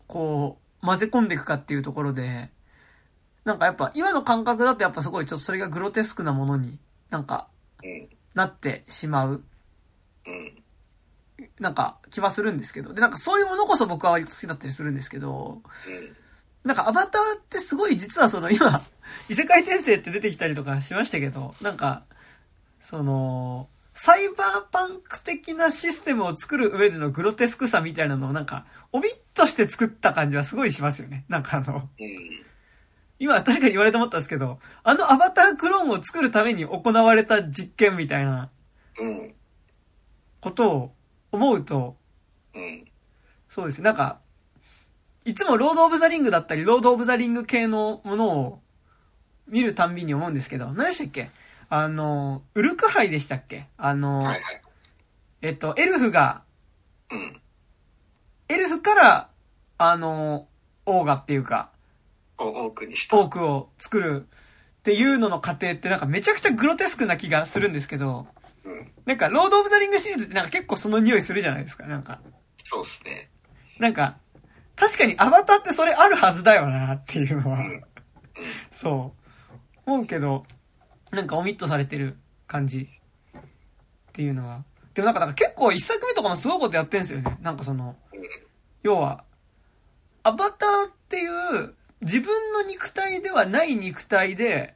[0.06, 2.50] こう混ぜ込んでいくかっていうところで、
[3.44, 6.78] なんかやっぱ今の感覚だとやっぱすごいちょっとそれがグロテスクなものに
[7.10, 7.48] なんか
[8.34, 9.42] なってしまう。
[11.58, 12.94] なんか気はするんですけど。
[12.94, 15.62] で、なんかそういうものこそ僕は割と好きだったりするんですけど、
[16.64, 18.82] なんかアバターってすごい実はその今、
[19.28, 22.04] 異世界転生って出てきたりとかしましたけど、なんか、
[22.80, 31.24] その、サイバーパンク的なシステムを作る上でのグロテスクさみたいなのをなんか、おびっとして作った感じはすごいしますよね。
[31.28, 31.88] なんかあの、
[33.20, 38.50] 今確かに言われて思ったんですけど、あのアバタークローンを作るために行われた実験みたいな、
[40.40, 40.92] ことを
[41.30, 41.96] 思うと、
[43.48, 44.18] そうですね、なんか、
[45.24, 48.60] いつもロード・オブ・ザ・リングだったり、ロード・オブ・ザ・リング系のものを
[49.46, 51.30] 見るたんびに思うんですけど、何でしたっけ？
[51.76, 53.66] あの、ウルクハイでしたっけ？
[53.76, 54.40] あの、はいはい、
[55.42, 56.44] えっと、エルフが、
[57.10, 57.40] うん、
[58.48, 59.30] エルフから、
[59.76, 60.46] あの、
[60.86, 61.72] オーガっていうか、
[62.38, 63.18] オークにした。
[63.18, 64.28] オークを作る
[64.78, 68.28] っていうのの過程ってなんかめちゃくちゃグロテスクな気がするんですけど、
[68.64, 72.20] うん、なんか、ロード・オブ・ザ・リングシリーズってなんか結構その匂いするじゃないですか、なんか。
[72.62, 73.30] そうっすね。
[73.80, 74.18] なんか、
[74.76, 77.58] 確かにアバターってそれあるはずだよなっていうのは、
[78.70, 79.50] そう。
[79.86, 80.46] 思うけど、
[81.14, 82.88] なんかオミットされてる感じ
[83.38, 83.40] っ
[84.12, 84.64] ていうのは。
[84.94, 87.36] でもなんか、か結構一作目とかもすごいことやってんすよね。
[87.42, 87.96] なんかその、
[88.82, 89.24] 要は、
[90.22, 94.74] アバターっていう自分の肉体ではない肉体で、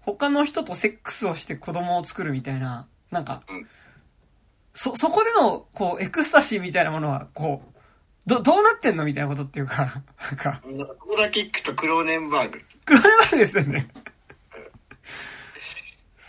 [0.00, 3.42] 他の人とセックスをして子供を作るみたいな、なんか、
[4.74, 7.72] そ、そこでの、こう、エクスタシーみたいなものは、こう、
[8.26, 10.62] ど、どうなってんのみたいなことっていうか、なんか。
[10.98, 12.60] ここだけ聞くとクローネンバーグ。
[12.84, 13.88] クローネンバーグですよね。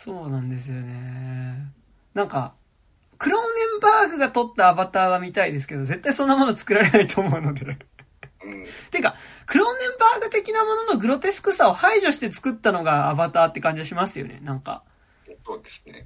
[0.04, 1.72] そうなんですよね。
[2.14, 2.56] なんか、
[3.18, 7.64] クローネンバーグが撮ったアバターは見たいですけど、絶対そんなもの作られないと思うので。
[7.64, 7.78] うん。
[8.92, 14.84] てか、クローネンバーグ的なもののグロテスクさを排除して作ったのがアバターって感じがしますよね、なんか。
[15.46, 16.06] そうですね。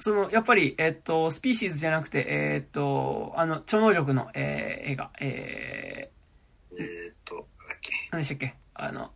[0.00, 7.92] その、やっぱり、えっと、スピーシーズじゃなくて、えっと、あの、超能力の、えー、映画、えー、えー、っと、なんだっけ。
[8.10, 8.56] 何でしたっけ？
[8.74, 9.12] あの、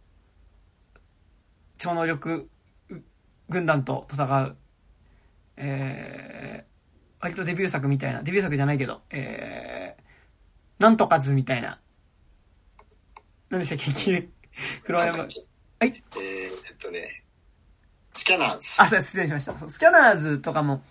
[1.79, 2.49] 超能力
[3.49, 4.57] 軍団と戦う、
[5.57, 11.81] えー、割とデビュー作みたいな、デビュー作じゃないけど、えー、なんとかずみたいな。
[13.51, 14.29] 何でしたっけ
[14.85, 15.19] 黒山。
[15.19, 15.31] はい。
[15.79, 17.23] えー、えっとね、
[18.15, 18.83] スキャナーズ。
[18.83, 19.71] あ、そう失礼しました。
[19.71, 20.83] スキャナーズとかも、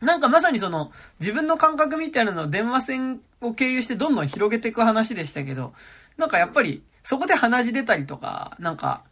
[0.00, 5.72] なんかまさにその、自分の感覚みたいなのを電話線を経由してどんどん広げていく話でしたけど、
[6.16, 9.04] なんかやっぱり、そこで鼻血出たりとか、なんか、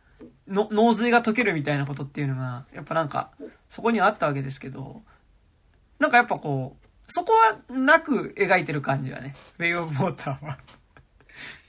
[0.49, 3.31] の、脳髄が解けるみたいなことっていうのが、やっぱなんか、
[3.69, 5.03] そこにはあったわけですけど、
[5.99, 10.59] なんかやっぱこう、そこはなく描いてる感じはね、ウェイオブウォーターは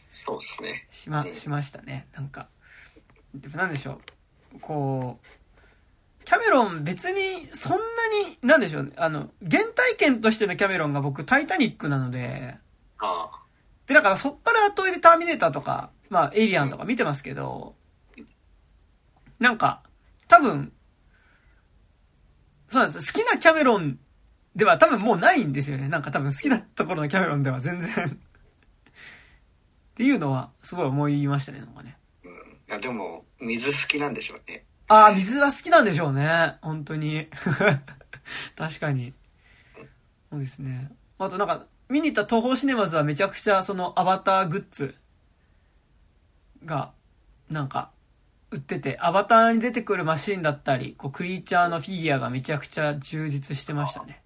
[0.07, 0.87] そうですね。
[0.91, 2.07] しま、しましたね。
[2.15, 2.47] なんか、
[3.53, 3.99] なんでしょ
[4.55, 4.59] う。
[4.59, 7.77] こう、キャメロン別にそんな
[8.29, 8.91] に、なんでしょうね。
[8.95, 12.55] あの、原体験としてのキャメロンが僕タイタニックなので、
[12.97, 13.39] ああ。
[13.87, 17.75] で、だからそっから後でターミネーターとか、まあ、エイリアンとか見てますけど、
[19.39, 19.83] なんか、
[20.27, 20.71] 多分、
[22.69, 23.13] そうなんです。
[23.13, 23.99] 好きなキャメロン
[24.55, 25.89] では多分もうないんですよね。
[25.89, 28.05] なんか多分好きなところのキャメロンでは全然
[29.95, 31.97] っていうのは、すごい思いましたね、なんかね。
[32.23, 32.31] うん。
[32.31, 32.33] い
[32.67, 34.65] や、でも、水好きなんでしょうね。
[34.87, 36.57] ああ、水は好きなんでしょうね。
[36.61, 37.27] 本当に。
[38.55, 39.13] 確かに。
[40.29, 40.91] そうですね。
[41.17, 44.95] あとなんか、見に行った東宝シネマズはめちゃくちゃそのアバターグッズ
[46.65, 46.91] が、
[47.49, 47.91] なんか、
[48.51, 54.21] 売ってて、アバターに出てくるマシンだったり、こう、クリーチャーのフィギュアがめちゃくちゃ充実してましたね。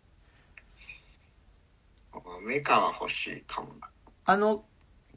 [2.42, 3.70] メカは欲しいかも
[4.26, 4.64] あの、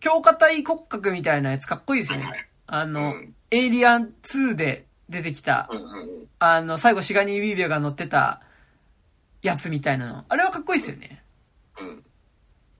[0.00, 2.24] 強化体骨格みたいなやつかっこいいですよね。
[2.24, 8.42] はいはい、あの、うん、エイリアン2で出てきた、うんうん、あの、最後シガニー・ウィービアが乗ってた
[9.42, 10.24] やつみたいなの。
[10.28, 11.22] あれはかっこいいですよね。
[11.80, 12.04] うん。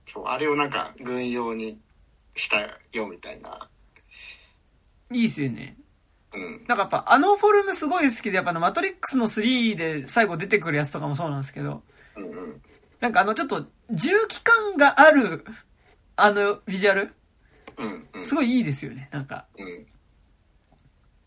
[0.05, 1.79] そう、あれをなんか軍用に
[2.35, 2.59] した
[2.91, 3.69] よみたいな。
[5.11, 5.77] いいですよね。
[6.33, 6.65] うん。
[6.67, 11.83] なんかやっぱあのフォルムすごい好きで、やっぱあのマトリックスの3で最後出てくるやつとかもそうなんですけど、
[12.15, 12.61] うんうん。
[12.99, 15.45] なんかあのちょっと重機感がある、
[16.15, 17.13] あのビジュアル？
[17.77, 18.25] うんうん。
[18.25, 19.45] すごいいいですよね、なんか。
[19.57, 19.85] うん。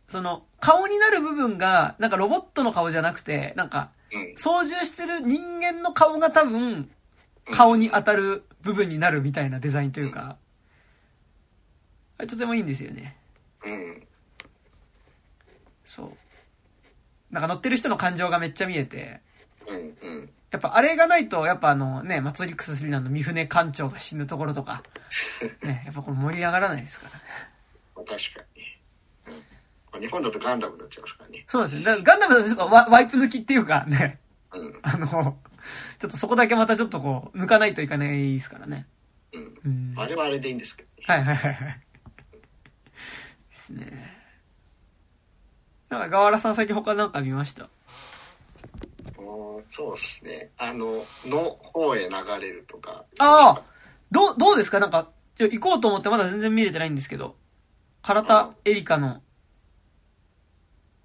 [0.09, 3.91] その、顔になる部分が、なんかロボットの顔じゃなくて、なんか、
[4.37, 6.89] 操縦してる人間の顔が多分、
[7.51, 10.37] 顔に当たる部分になるみたいなデザインというか、
[12.19, 13.17] とてもいいんですよね。
[13.65, 14.06] うん。
[15.97, 16.11] そう。
[17.31, 19.21] なんか乗ってる人の感情がめっちゃ見えて、
[19.67, 20.31] うんうん。
[20.51, 24.83] やっぱあれがないと、やっぱあのね、マツリックス3の三船艦長が死ぬところとか、
[25.65, 27.23] ね、やっぱこれ盛り上がらないですからね。
[27.95, 29.33] 確かに。
[29.95, 31.45] うん、日本だとガンダムになっちゃいますからね。
[31.47, 31.83] そうですね。
[31.83, 34.21] だガンダムだとちょっとワワイプ抜きっていうかね、
[34.53, 35.39] うん、あの、
[35.99, 38.87] ちょっとそこだけまたちょっとこう、抜かないといかないですからね。
[39.33, 39.59] うん。
[39.65, 41.05] うん、あれはあれでいいんですけど、ね。
[41.07, 41.81] はいはいはいはい。
[43.51, 44.16] ですね。
[45.89, 47.69] なんか、河原さん最近他なんか見ました？
[49.71, 50.51] そうですね。
[50.59, 53.05] あの、の方へ流れるとか。
[53.19, 53.63] ああ
[54.11, 54.79] どう、どうですか？
[54.81, 57.37] なんか、行こうと思ってまだ全然見れてないんですけど。
[58.03, 59.21] 唐田エリカの。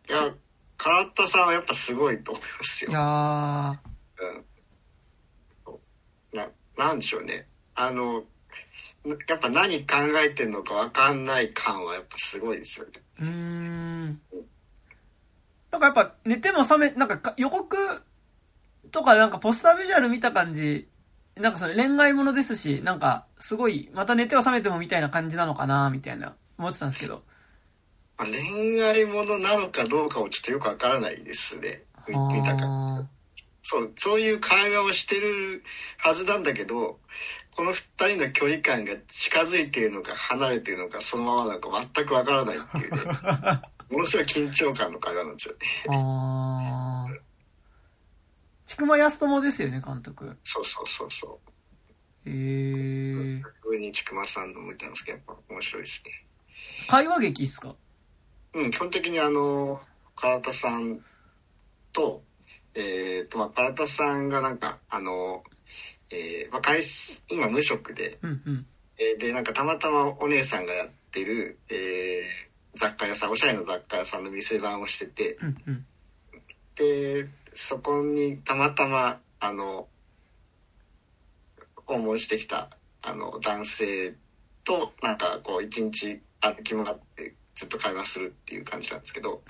[0.08, 0.32] いや、
[0.78, 2.92] 唐田さんはやっぱすごいと思いますよ。
[2.92, 3.78] いやー。
[5.72, 6.38] うん。
[6.38, 7.48] な、なんでしょうね。
[7.74, 8.24] あの、
[9.28, 12.92] やっぱ何考えてんのか分かんない感はやっぱすごいですよね。
[13.20, 14.22] うん。
[15.72, 17.78] なんかやっぱ寝ても覚め、なんか予告
[18.92, 20.88] とかなんかポスタービジュアル見た感じ、
[21.36, 27.24] なんかそれ恋愛ものですし、なんかすごい、また寝ては覚めてもみたいな感じなのかな、みたいな思ってたんですけど。
[28.18, 31.84] 恋愛ものなのかどうかもちょっとよくわからないですね。
[32.08, 33.08] 見たか。
[33.64, 35.64] そう、そういう会話をしてる
[35.98, 37.00] はずなんだけど、
[37.56, 37.84] この二
[38.16, 43.00] 人の距離感が近づいているのか離れているのかそのままなのか全くわからないっていうね。
[43.92, 45.60] ものすごい緊張感の会話なんですよね。
[45.90, 47.22] ああ。
[48.66, 50.38] 菊間康友ですよね、監督。
[50.44, 51.40] そうそうそうそ
[52.26, 52.30] う。
[52.30, 53.44] へえー。
[53.66, 53.92] 上に
[54.28, 56.12] さんの見たんですけど、やっぱ面白いですね。
[56.88, 57.76] 会話劇ですか？
[58.54, 59.82] うん、基本的にあの、
[60.16, 61.00] 唐田さん
[61.92, 62.24] と、
[62.74, 62.80] え
[63.26, 65.44] っ、ー、と、まあ、唐田さんがなんか、あの、
[66.10, 66.82] えー、まあ、会
[67.30, 68.66] 今無職で、うんうん、
[68.98, 75.86] えー、で、なんかたまたまお姉さんがやってる、えー、雑貨屋さんおしゃれな雑貨屋さんの店番をしてて、うんうん、
[76.76, 79.88] でそこにたまたまあの
[81.86, 82.70] 訪問してきた
[83.02, 84.16] あの男性
[84.64, 89.42] となんかこう一日歩き回ってずっと会話するっていう感じなんですけど、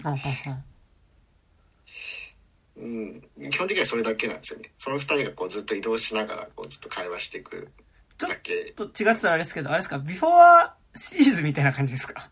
[2.78, 4.72] うん、基本的にはそれだけなんですよね。
[4.78, 7.70] その二人がこうずっと移動しながらこうずっと会話していく
[8.18, 8.74] だけ。
[8.76, 10.00] ちょっと違ってたらあれですけどあれですか？
[10.00, 12.30] ビフォーシリーズみたいな感じですか？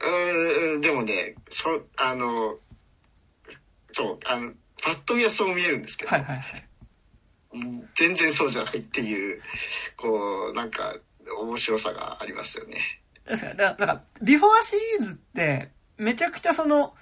[0.00, 2.56] うん、でもね、そ、あの、
[3.92, 6.68] そう、あの、パッと見はそう見えるんですけど、はいはいはい、
[7.96, 9.42] 全然そうじゃないっていう、
[9.96, 10.94] こう、なんか、
[11.40, 12.76] 面白さがありますよね。
[13.26, 16.94] ですか、だから、ビフォーシリーズって、めちゃくちゃその、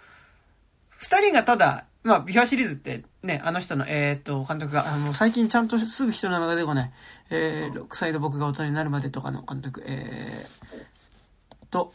[0.90, 6.92] 二人がただ、まあ、ビフォーシリーズってね、あの人の、えー、っと、監督が、あの、最近ちゃんとすぐ人の名前が出てこない、
[7.30, 11.92] えー、6歳で僕が大人になるまでとかの監督、えー、と、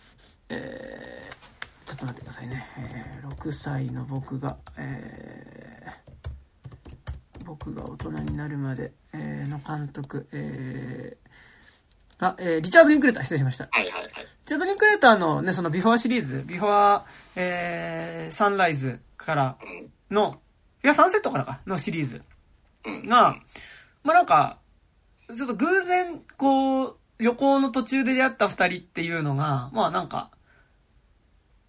[0.52, 2.68] えー、ちょっと待ってくださいね。
[2.78, 13.69] えー、6歳の僕が、えー、僕が大人になるまで、えー、の監督、えー、が、えー、リチャード・リンクレーター、失礼しました。
[13.71, 14.10] はいはいはい。
[14.10, 14.13] リ
[14.46, 17.04] チャード・リンクレーターのね、そのビフォーシリーズ、ビフォー、
[17.38, 19.58] えー、サンライズから
[20.10, 20.42] の、
[20.84, 22.21] いや、サンセットからか、のシリーズ
[23.08, 23.36] が、
[24.04, 24.58] まあなんか、
[25.34, 30.32] ちょっと偶然、こう、旅行の途中で出会った二人っていうのが、まあなんか、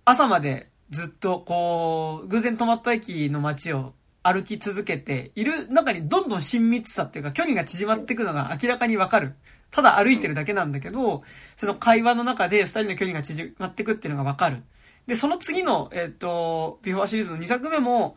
[0.05, 9.35] 朝までずっとこう、偶然止まった駅の街を歩き続けている中にどんどん親密さっていうか距離が縮まっていくのが明らかにわかる。
[9.71, 11.23] ただ歩いてるだけなんだけど、
[11.57, 14.63] その会話の中で二人の距離が縮まっていくっていうのがわかる。
[15.07, 18.17] で、その次の、えっ、ー、と、ビフォーシリーズの2作目も、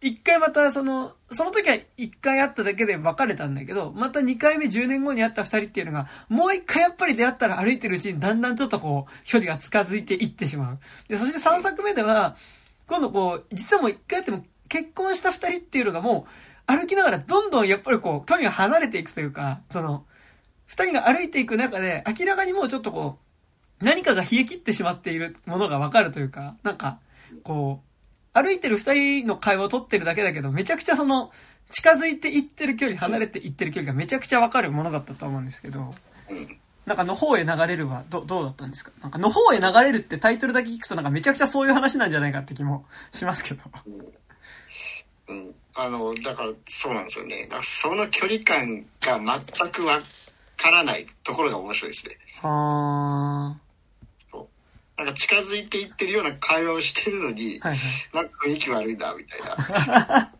[0.00, 10.78] 一回またその、その時は一回会っただけで別れたんだけど、また二回目10年後に会った二人っていうのが、もう一回やっぱり出会ったら歩いてるうちにだんだんちょっとこう、距離が近づいていってしまう。
[11.08, 12.36] で、そして3作目では、
[12.86, 20.04] 今度こう、実はもう一回会っても結婚した二人っていうのがもう、歩きながらどんどんやっぱりこう、距離が離れていくというか、その、
[20.66, 23.18] 二人が歩いていく中で、明らかにもうちょっとこ
[23.80, 26.98] う、何かが冷え切ってしまっているものがわかるというか、なんか、
[27.42, 27.87] こう、
[28.42, 31.32] 歩いてる二人の会話を取ってるだけだけど、めちゃくちゃその、
[31.70, 35.94] 近づいていってる距離、離れていってる距離がめちゃくちゃわかるものだったと思うんですけど、
[36.86, 38.92] なんか、の方へ流れるは、ど、どうだったんですか？
[39.02, 43.62] なんか、の方へ流れるってタイトルだけ聞くとなんかめちゃくちゃそういう話なんじゃないかって気もしますけど。
[45.28, 45.54] うん。
[45.74, 47.48] あの、だから、そうなんですよね。
[47.62, 49.20] その距離感が
[49.54, 49.98] 全くわ
[50.56, 52.16] からないところが面白いですね。
[52.40, 53.67] はー。
[54.98, 57.78] なんか近づいていってるような会話をしてるのに、はいはい、
[58.12, 60.32] なんか雰囲気悪いな、みたいな。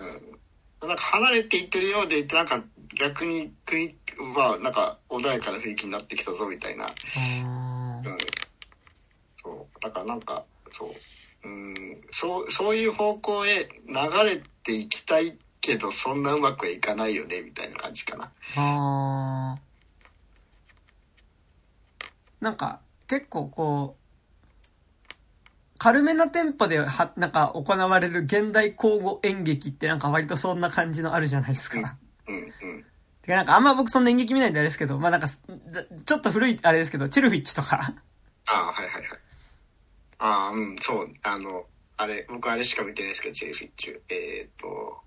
[0.82, 2.60] うん、なんか離れていってるようでいて、なんか
[2.98, 6.86] 逆に雰囲気、まあなんか穏やかな雰囲気になってきたぞ、みたいな。
[6.86, 8.02] うん、
[9.44, 10.94] そうだからなんか、そう。
[11.44, 11.74] うん、
[12.10, 13.94] そう、そういう方向へ流
[14.24, 18.32] れていきたいけど、そんなうまくはいかないよね、みたいな感じかな。
[18.56, 19.56] あ
[22.40, 24.02] なんか、結構こう、
[25.78, 31.96] 軽めなテンポでは、なんか行われる現代交互演劇ってなんか割とそんな感じのあるじゃないですか。
[32.26, 32.52] うん、うん、
[33.22, 37.94] てかなんかあんま僕そんな演劇見ないんであれですけど、まあなんか、ちょっと古いあれですけど、チェルフィッチとか。
[38.46, 39.02] ああ、はいはいはい。
[40.18, 41.64] ああ、うん、そう、あの、
[41.96, 44.00] あれ、僕あれしか見てないですけど、チェルフィッチ。
[44.08, 45.00] えー、っと、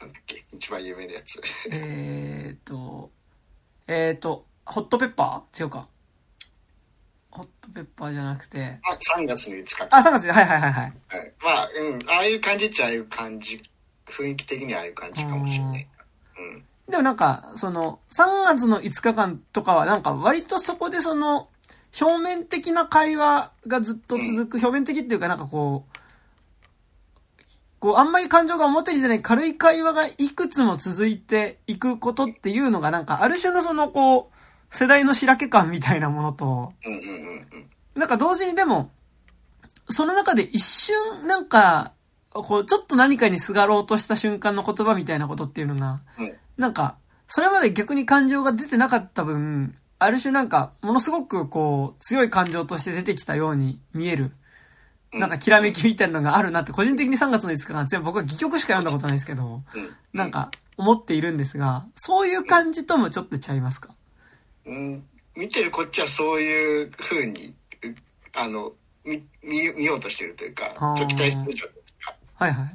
[0.00, 1.40] なんだっけ、一番有名なやつ。
[1.72, 3.10] えっと、
[3.86, 5.64] えー、っと、ホットペッパー？
[5.64, 5.88] 違うか。
[7.38, 8.80] ホットペッパーじゃなくて。
[8.82, 9.82] あ、3月の5日。
[9.90, 10.82] あ、3月はいはいはいはい。
[10.82, 13.62] はい、まあ、うん、ああいう感じっちゃああいう感じ。
[14.06, 15.88] 雰囲気的にはああいう感じかもしれない。
[16.38, 16.64] うん。
[16.90, 21.48] でもなんか、その、3月の5日間とかはなんか割とそこでその、
[22.00, 25.98] 表面的な会話がずっと続く、うん、表面的っていうかなんかこう、
[27.78, 34.37] こう、あんまり感情が表に出ない軽い会話がいくつも続いていくことっていうのがなんか、ある種のそのこう、
[34.70, 36.72] 世代の白け感みたいなものと、
[37.94, 38.90] なんか同時にでも、
[39.88, 41.92] その中で一瞬なんか、
[42.30, 46.02] こう、ちょっと何かにすがろうとした瞬間の言葉みたいなことっていうのが、
[46.56, 46.96] なんか、
[47.26, 54.32] それまで逆に感情が出てなかった分、ある種なんか、ものすごくこう、強い感情として出てきたように見える。
[55.12, 59.62] なんか、きらめきみたいなのがあるなって、個人的に3月の5日間、全部僕は戯曲しか読んだことないですけど、
[60.12, 63.94] なんか、思っているんですが、そういう感じともちょっとちゃいますか？
[64.68, 65.04] うん、
[65.34, 67.54] 見てるこっちはそういうふうに
[68.34, 68.72] あの
[69.04, 72.14] 見見見ようとしてるというかちょ期待してるじゃないですか。
[72.34, 72.70] はいは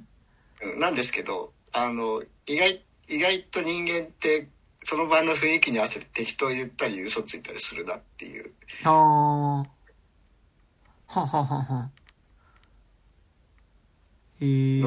[0.75, 4.47] い、なんですけどあの意外意外と人間って
[4.83, 8.51] その場の雰囲気に合わせて適当言ったり嘘ついたりするなっていう。
[8.83, 9.57] ああ。
[11.07, 11.89] はははは。
[14.41, 14.81] へえ。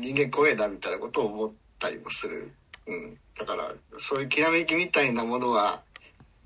[0.00, 2.50] 人間怖えなみたいなことを思ったりもする。
[2.86, 3.18] うん。
[3.38, 5.82] だから、そういうきらめきみたいなものは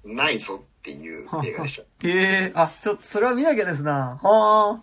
[0.04, 1.82] ないぞっていう映画でした。
[2.06, 4.18] ええー、あ、ちょっとそれは見なきゃですな。
[4.22, 4.82] はあ。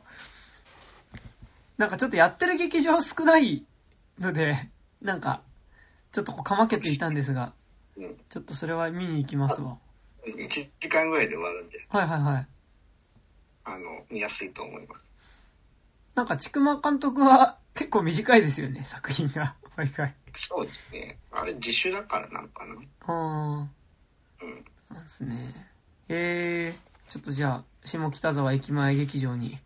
[1.78, 3.64] なんかちょっとやってる劇場少ない
[4.20, 4.70] ので、
[5.02, 5.42] なんか、
[6.12, 7.54] ちょっとかまけていたんですが、
[7.98, 9.78] うん、ちょっとそれは見に行きますわ。
[10.26, 10.48] 1
[10.80, 11.86] 時間ぐらいで終わるんで。
[11.90, 12.48] はいはいはい。
[13.66, 15.02] あの、見やすいと思います。
[16.16, 19.56] なんか、ちくま監督は結構短いですよね、作品が。
[19.76, 20.14] 毎回。
[20.36, 21.18] そうですね。
[21.32, 22.76] あれ自主だからなんかな。
[22.76, 22.78] あ
[23.08, 23.68] あ。
[24.42, 24.66] うん。
[24.96, 25.70] なんですね。
[26.10, 29.58] えー、ちょっとじゃあ、下北沢駅前劇場に、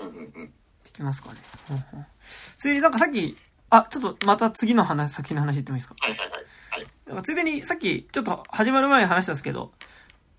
[0.00, 0.52] うんうんうん。
[0.84, 1.40] できますかね。
[1.68, 2.06] ほんほん。
[2.58, 3.36] ついでなんかさっき、
[3.70, 5.96] あ、ちょっとまた次の話、先の話言ってもいいですか？
[6.00, 6.36] はいはいは
[7.12, 7.14] い。
[7.14, 9.72] はい、ついでに、さっき、ちょっと始まる前に話したんですけど、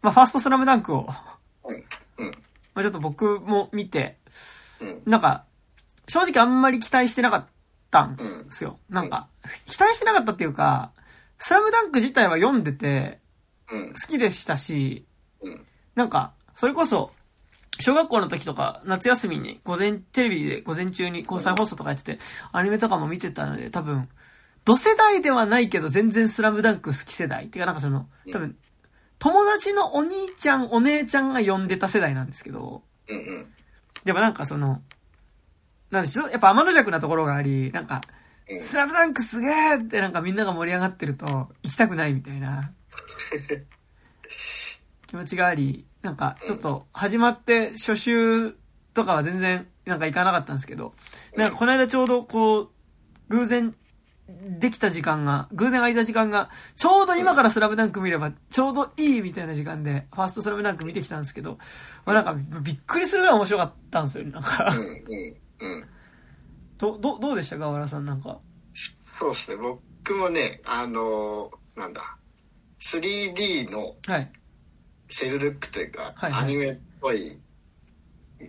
[0.01, 1.07] まあ、ファーストスラムダンクを
[1.65, 1.85] うん。
[2.17, 2.31] うん。
[2.73, 4.17] まあ、ちょっと僕も見て、
[4.81, 5.01] うん。
[5.05, 5.45] なんか、
[6.07, 7.45] 正直あんまり期待してなかっ
[7.95, 8.15] たん
[8.45, 8.79] ですよ。
[8.89, 9.27] うん、なんか、
[9.65, 10.91] 期待してなかったっていうか、
[11.37, 13.19] スラムダンク自体は読んでて、
[13.69, 15.05] 好きでしたし、
[15.95, 17.11] なんか、それこそ、
[17.79, 22.19] 小学校の時とか、夏休みに、午前、テレビで午前中に交際放送とかやってて、
[22.51, 24.09] アニメとかも見てたので、多分、
[24.63, 27.45] 同世代ではないけど、全然スラムダンク好き世代。
[27.45, 28.57] っていうか、なんかその、多分、
[29.19, 32.83] 友達のお兄ちゃん、お姉ちゃんが呼んでた世代なんですけど、
[34.05, 34.81] でもなんかその、
[35.91, 38.01] なんでしょやっぱ天の弱なところがあり、なんか、
[38.59, 42.71] スラムダンクすげえってなんかみんなが盛り上がってると、行きたくないみたいな、
[45.07, 48.55] 気持ちがあり、なんかちょっと始まって初週
[48.93, 50.93] とかは全然なんか行かなかったんですけど、
[51.35, 52.69] なんかこの間ちょうどこう、
[53.29, 53.75] 偶然
[54.27, 61.59] できた時間が、偶然空いた時間が、ちょうど今からスラムダンク見れば、ちょうどいいみたいな時間で、ファーストスラムダンク見てきたんですけど、
[62.05, 64.73] なんかびっくりするぐらい面白かったんですよ、なんか。
[64.75, 65.85] うん、うん、うん。
[66.77, 67.57] ど、ど、どうでした？
[67.57, 68.39] か、原さんなんか。
[69.19, 72.17] そうですね、僕もね、あのー、なんだ、
[72.79, 73.95] 3D の、
[75.09, 77.39] セルルックというか、はいはい、アニメっぽい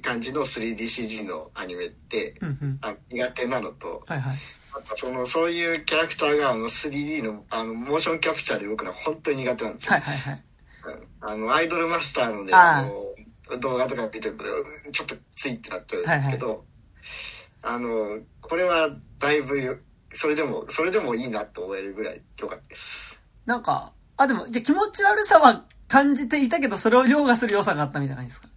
[0.02, 4.38] 感じの 3DCG のアニメって、うんうん、あ苦手なのと、はいはい、
[4.96, 9.92] そのそういうキャラクターがあの 3D のあのモーションキャプチャーで動くのは本当に苦手なんですよ。
[9.92, 10.42] はいはいはい、
[11.20, 14.50] あのアイドルマスターのねあの動画とか見てくる
[14.92, 16.66] ちょっとついてなっちゃうんですけど、はいはい、
[17.68, 23.20] あのこれはだいぶそれでもそれでもいいなと思えるぐらい良かったです。
[23.44, 28.48] なんかあでもじゃ気持ち悪さは感じていたけどそれを凌駕する良さがあったみたいな感じですか？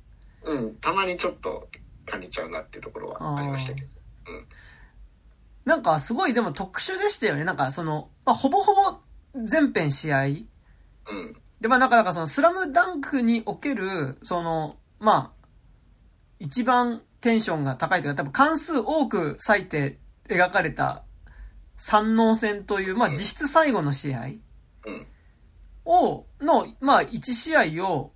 [0.46, 1.68] うんたまにちょっと
[2.06, 3.88] 感じちゃうなっていうところはありましたけど。
[4.28, 4.46] うん
[5.66, 7.44] なんかすごいでも特殊でしたよね。
[7.44, 8.98] なんかその、まあ、ほぼほぼ
[9.46, 10.24] 全編試合。
[10.24, 10.46] うん。
[11.62, 15.46] で、まあなんか、なんかそのスラムダンクにおける、その、まあ、
[16.40, 19.98] 一番テンションが高いというか、多分関数多く割いて
[20.28, 21.04] 描かれた
[21.78, 24.28] 三能戦という、まあ実質最後の試合
[25.86, 28.12] を、の、まあ1試合を、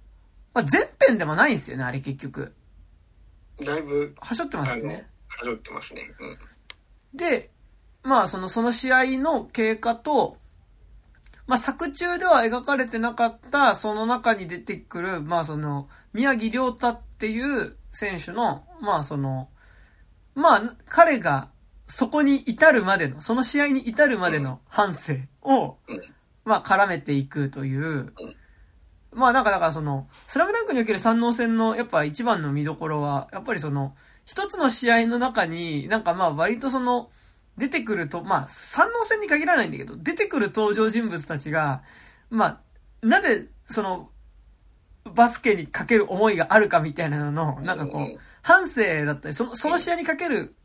[0.54, 2.54] まあ全編でもないんですよね、あれ結局。
[3.64, 4.16] だいぶ。
[4.20, 5.08] はしょってますよね。
[5.28, 6.02] はしょってますね。
[6.20, 7.18] うん。
[7.18, 7.52] で、
[8.04, 10.38] まあその、その試合の経過と、
[11.48, 19.48] まあ作中では描かれてなかった、その中に出てくる、まあその、宮城亮太っていう選手の、まあその、
[20.36, 21.50] まあ彼が
[21.88, 25.78] そこに至るまでの、その試合に至るまでの反省を、
[26.44, 28.14] まあ絡めていくという、
[29.14, 37.10] まあなんかだからその、スラムダンクにおける三能戦のやっぱ一番の見どころは、やっぱりその、一つの試合の中に、なんかまあ割とその、
[37.58, 41.84] 出てくると、まあ、三能戦に限らないんだけど、出てくる登場人物たちが、
[42.30, 44.10] まあ、なぜ、その、
[45.16, 50.56] バスケにかける思いがあるかみたいなのの、なんかこう、反省だったり、その、その試合にかける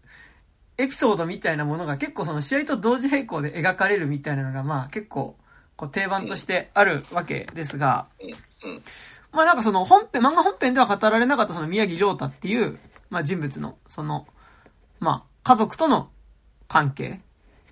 [0.79, 5.37] エピソードみたいなものが結構その試合と同時並行で描かれるみたいなのが、まあ結構、
[5.77, 8.09] こう定番としてあるわけですが、
[9.33, 12.79] まあなんかその本編、漫画本編では語られなかったその宮城亮太っていう、
[13.11, 14.27] まあ人物の、その、
[14.99, 16.11] まあ家族との
[16.69, 17.21] 関係。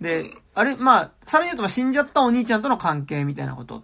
[0.01, 3.83] で、あれ、まあ、さらに言うと死んじゃったお兄ちゃんとの関係みたいなことっ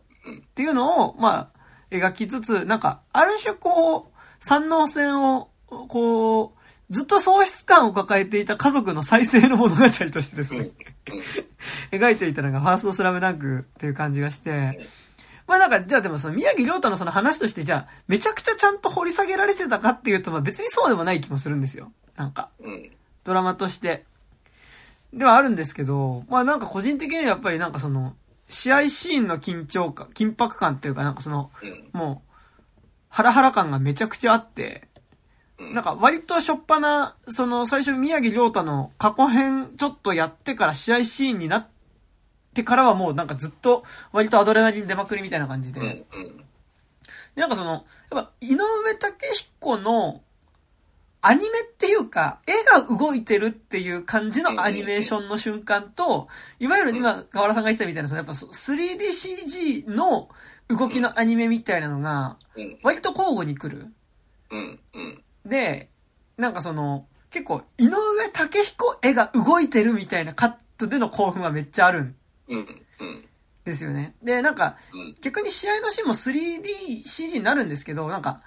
[0.55, 1.62] ていうのを、まあ、
[1.93, 4.05] 描きつつ、なんか、ある種こう、
[4.41, 6.63] 三能線を、こう、
[6.93, 9.91] ずっと喪失感を抱えていた家族の再生の物語と
[10.21, 10.71] してですね
[11.91, 14.79] 描いていたのがファーストスラムダンクっていう感じがして、
[15.47, 21.93] まあなんか、じゃあでもその宮城亮太のその話としてじゃあ、めちゃくちゃちゃんと掘り下げられてたかっていうと、まあ別にそうでもない気もするんですよ。
[22.17, 22.51] なんか。
[23.25, 24.05] ドラマとして。
[25.13, 28.17] ではあるんですけど、まあなんか個人的にはやっぱりなんかその、
[28.53, 31.51] 試合シーンの緊張感、緊迫感っていうかなんかその、
[31.93, 32.33] もう、
[33.09, 34.89] ハラハラ感がめちゃくちゃあって、
[35.59, 41.67] なんか割としょっぱな、その最初宮城亮太の過去編ちょっとやってから試合シーンになっ
[42.55, 45.81] てからはもうなんかずっと割とアドレナリン出まくりみたいな感じで。
[45.81, 46.05] で、
[47.37, 47.71] なんかその、
[48.11, 50.23] やっぱ井上武彦の
[51.25, 56.27] アニメっていうか、絵が動いてるっていう感じのアニメーションの瞬間と、
[56.59, 60.29] いわゆる今、河原さんが言ってたみたいな、そのやっぱ 3DCG の
[60.69, 62.39] 動きのアニメみたいなのが、
[62.83, 63.87] 割と交互に来る。
[65.47, 65.91] で、
[66.37, 67.93] なんかその、結構、井上
[68.33, 72.17] 武彦絵が動いてるみたいなカットでの興奮はめっちゃあるん。
[73.65, 74.17] ですよね。
[74.23, 74.77] で、なんか、
[75.21, 78.43] 逆に試合のシーンも 3DCG になるんですけど、なんか、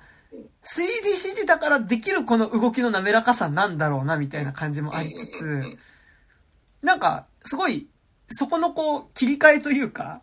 [0.63, 5.77] 3DCG だからできるこの動きの滑らかさなんだろうな、みたいな感じもありつつ、
[6.81, 7.87] なんか、すごい、
[8.29, 10.21] そこのこう、切り替えというか、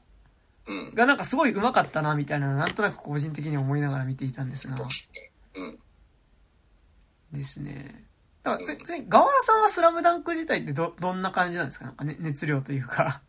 [0.95, 4.77] がなんかすごい上手かったな、みたいななんとなく個人的に思いながら見ていたんですが。
[7.33, 8.05] ですね。
[8.43, 11.87] だから、ぜ、ぜ、ガワラさんはスラムダンク自体ってど、どんな感じなんですか？
[11.87, 13.23] なんかね、熱量というか。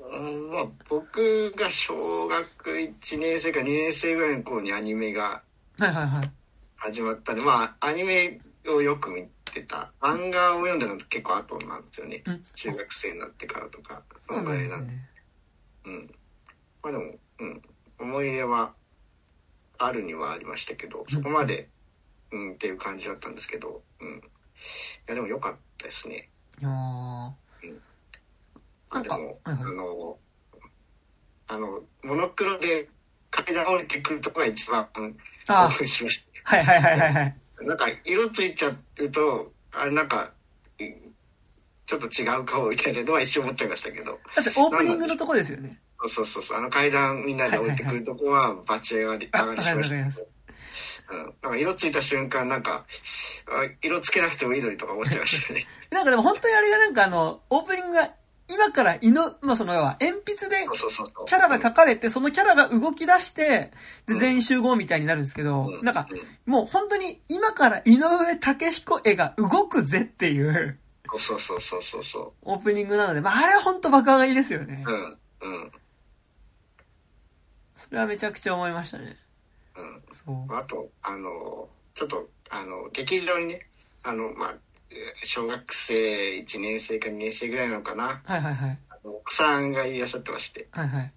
[0.00, 5.42] うん、まあ、僕が小学1年生か2年生ぐらいの頃にアニメが
[5.78, 6.30] はいはいはい。
[6.76, 9.92] 始まったんで、まあ、アニメをよく見てた。
[10.00, 12.22] 漫画を読んだの結構後なんですよね。
[12.24, 14.94] うん、中学生になってからとか、そのぐらいなんで。
[15.84, 16.14] うん。
[16.82, 17.62] まあでも、うん。
[17.98, 18.72] 思い入れは
[19.76, 21.68] あるにはありましたけど、そこまで、
[22.32, 24.16] うん、っていう感じだったんですけど、うん。
[24.16, 24.20] い
[25.06, 26.30] や、でも良かったですね。
[26.58, 26.74] いやうん。
[28.88, 30.18] あ、でも、あの、
[31.48, 32.88] あの、モノクロで
[33.44, 34.86] 階段降りてくるとこが一番、
[35.46, 36.56] 興奮しました。
[36.56, 37.36] はいはいはいはいはい。
[37.62, 40.30] なんか、色ついちゃうと、あれなんか、
[40.78, 44.18] ちょっと違う顔みたいなのは一瞬思っちゃいましたけど。
[44.56, 45.80] オープニングのとこですよね。
[46.08, 46.58] そうそうそう。
[46.58, 50.26] あの階段みんなで降りてくるとこはバチ上がり、上がりしました。
[51.10, 52.84] うん、なんか色ついた瞬間なんか
[53.82, 58.12] 色つけなくてもいいのにとか思っちゃいましたね なんかでも本当にあれがなんかあのオープニングが
[58.48, 60.66] 今から犬、まあ、その要は、鉛筆で
[61.26, 63.72] キャラが描かれて、そのキャラが動き出して、
[64.06, 66.06] で、全員集合みたいになるんですけど、なんか、
[66.46, 70.78] もう本当に今から井上武彦絵が動くぜっていう、
[71.18, 72.32] そうそうそうそうそう。
[72.42, 74.84] オープニングなので、まあ、あれは本当爆上がりですよね。
[74.86, 75.72] うん、うん。
[77.76, 79.16] それはめちゃくちゃ思いましたね。
[79.76, 80.02] うん。
[80.12, 80.54] そう。
[80.54, 83.68] あと、あの、ちょっと、あの、劇場にね、
[84.02, 84.54] あの、まあ、
[85.22, 88.22] 小学生1年生か2年生ぐらいなのかな。
[88.24, 88.78] はいはいはい。
[89.02, 90.68] 奥さんがいらっしゃってまして。
[90.70, 91.12] はいはい。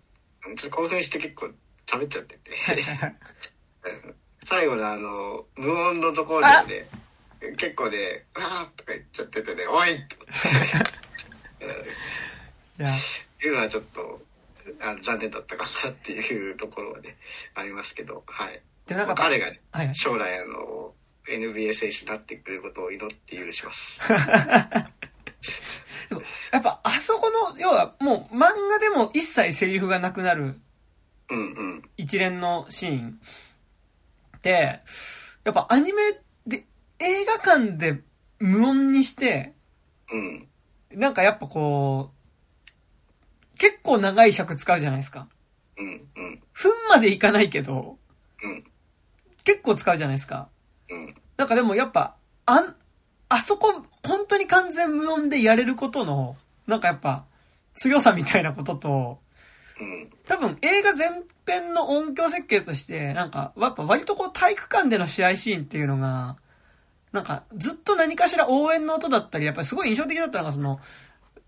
[0.58, 1.50] ちょっと興奮して結構
[1.90, 2.52] 食べちゃってて。
[4.46, 6.88] 最後のあの、無音のところで、
[7.42, 10.18] ね、結構ね、あーとか言っちゃっててね、おいと。
[12.80, 12.90] いや。
[13.42, 14.22] いうのはちょっと、
[14.82, 17.18] あの残念だったかなっていうところはね、
[17.56, 18.62] ありますけど、はい。
[18.86, 20.94] で、なんか、彼がね、はい、将来あの、
[21.30, 24.02] NBA 選手になってくれることを祈って許します。
[26.52, 30.60] やっぱあそこの、要はもう漫画でも一切セリフがなくなる
[31.98, 33.20] 一連のシーン
[34.42, 34.82] で、
[35.44, 36.66] やっぱアニメで
[37.00, 38.02] 映画館で
[38.40, 39.54] 無音にして、
[40.12, 40.48] うん、
[41.00, 42.12] なんかやっぱこ
[43.56, 45.28] う、結構長い尺使うじゃないですか。
[45.78, 47.98] うんうん、分までいかないけど、
[48.42, 48.64] うん、
[49.44, 50.50] 結構使うじゃないですか。
[50.90, 51.16] うん。
[51.40, 52.76] なんかでもやっぱ、あん、
[53.30, 56.36] あそこ、本当に完全無音でやれることの、
[56.68, 57.24] なんかやっぱ、
[57.74, 59.20] 強さみたいなことと、
[60.28, 66.36] 多分映画全編の音響設計として、なんか、やっぱ割とこう体育館での試合シーンっていうのが、
[67.14, 70.82] なんかずっと何かしら応援の音だったり、やっぱりすごい印象的だったのがその、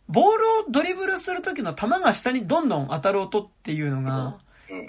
[0.08, 4.38] ボールをドリブルする時の球が下にどんどん当たる音っていうのが、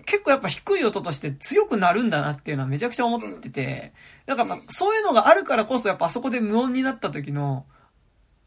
[0.05, 3.93] 結構やっぱ低い音として強くなるんだなっていうのはめちゃくちゃ思ってて、
[4.26, 7.66] なんかやっぱそういうのがあるからこそやっぱあそこで無音になった時の、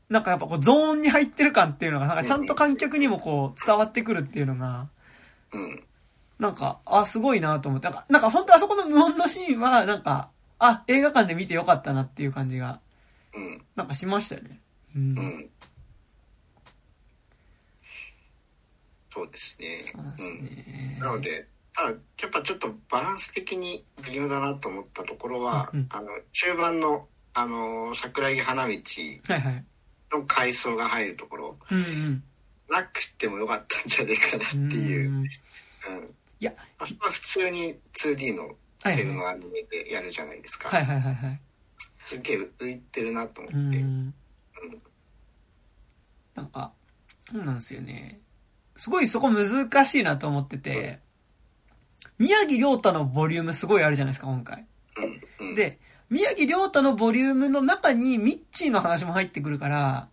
[0.09, 4.87] なんかやっぱこうゾーンに入ってる感っていうのが、なんかちゃんと観客にもこう伝わってくるっていうのが、
[6.39, 10.29] なんか、あ、すごいなと思って、なんか、なんか本当あそこの無音のシーンは、なんか、
[10.59, 12.79] あ、映画館で見てよかったなっていう感じが、
[13.75, 14.59] なんかしましたよね。
[14.95, 15.49] うん。
[19.15, 19.77] そうですね。
[19.77, 20.97] そうですね。
[20.99, 28.73] なので、ただ、やっぱちょっとバランス的に微妙だなと思ったところは、うんうん、あの、中盤の、あの、桜木花道
[30.11, 32.23] の階層が入るところ、はいはい、うんうん、
[32.69, 35.09] なくてもよかったんじゃねえかなっていう。
[35.09, 35.25] うん、うん、
[36.41, 38.53] いや、あそこは普通に 2D の
[38.85, 40.67] セルのアニメでやるじゃないですか。
[40.67, 41.41] はいはいはいはい。
[41.99, 43.57] すげえ浮いてるなと思って。
[43.79, 44.13] うん、
[46.35, 46.73] なんか、
[47.31, 48.19] そうなんですよね。
[48.75, 50.99] すごいそこ難しいなと思ってて、
[52.17, 54.65] 宮城亮太のボリュームすごいあるじゃないですか、今回。
[55.55, 60.09] で、宮城亮太のボリュームの中にミッチーの話も入ってくるから、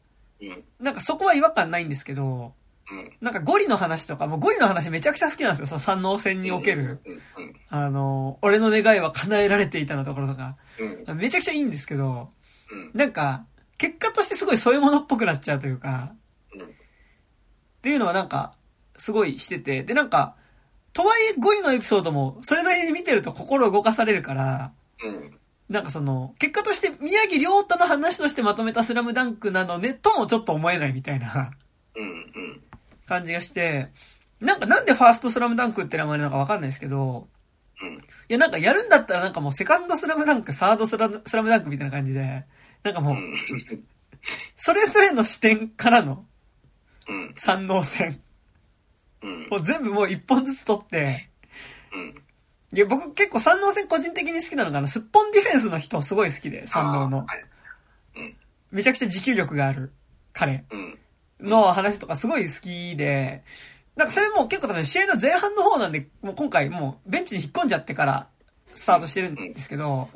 [0.81, 2.55] なんかそこは違和感ないんですけど、
[3.21, 7.01] なんかゴリの話とか、もうゴリの話めちゃくちゃ好きなんですよ、その三能戦における。
[7.71, 10.57] あの、俺の願いは叶えられていたのところとか、
[11.15, 12.31] めちゃくちゃいいんですけど、
[12.95, 13.47] なんか、
[13.79, 16.15] 結果としてすごいそういうものっぽくなっちゃうというか、
[17.83, 18.53] っていうのはなんか、
[18.97, 20.37] すごいしてて、でなんか、
[20.93, 24.73] とはいえ5位のエピソードも、それなりに見てると心動かされるから、
[25.05, 25.37] うん、
[25.69, 31.51] なんかその、結果として宮城亮太の話としてまとめたスラムダンクなのね、ともちょっと思えないみたいな。
[33.07, 33.89] 感じがして、
[34.39, 37.27] なんかなんでファーストスラムダンクって名前なのかわかんないですけど、
[37.83, 42.45] うん、いやなんかやるんだったらなんかもうセカンドスラムダンク、サードスラスラムダンクみたいな感じで、
[42.85, 43.17] なんかもう、
[44.57, 46.27] それぞれの視点からの
[47.37, 48.21] 三能戦。
[49.51, 51.29] もう全部もう一本ずつ取って、
[52.75, 57.27] いや、僕結構三能戦個人的に好きなのが、あの、すっぽんディフェンスの人すごい好きで、三能の。
[58.71, 59.93] めちゃくちゃ持久力がある
[60.33, 60.65] 彼。
[61.41, 63.43] の話とかすごい好きで、
[63.97, 68.29] なんかそれも結構多分試合の前半の方なんで、もう今回もうベンチに引っ込んじゃってから
[68.75, 70.09] スタートしてるんですけど、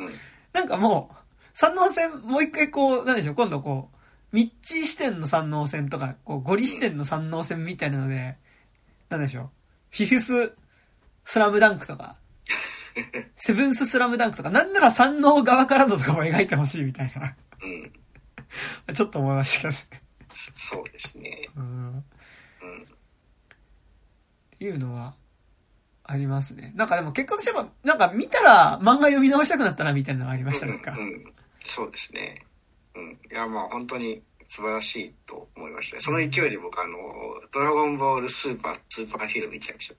[0.53, 1.17] なんかもう、
[1.53, 3.96] 三能戦もう一回こう、なんでしょう、今度こう、
[4.33, 8.37] ミッチー視点の三能線とか、こう、ゴリ視点の三能線みたいなので、
[9.09, 9.51] なんでしょう。
[9.91, 10.53] フィフス
[11.25, 12.17] スラムダンクとか、
[13.37, 17.37] セブンススラムダンクとか、なんなら三能側からのとかも描いてほしいみたいな。
[18.87, 18.95] うん。
[18.95, 20.03] ちょっと思いましたけどね。
[20.57, 21.49] そうですね。
[21.57, 21.65] うん。
[21.65, 21.67] う
[21.97, 22.01] ん。
[22.01, 22.05] っ
[24.59, 25.15] ていうのは、
[26.05, 26.73] ありますね。
[26.77, 30.93] なんかでも結果としては、なんか見たら漫画読み直したくなったなみたいなのがありました、なんか。
[30.93, 31.25] うん、
[31.65, 32.46] そうですね。
[32.97, 33.19] うん。
[33.31, 36.97] いや、まあ本当に素晴らしいと思いましたその勢いで僕あの、
[37.53, 39.93] ドラゴンボールスーパー、スーパーヒーロー見ちゃいまし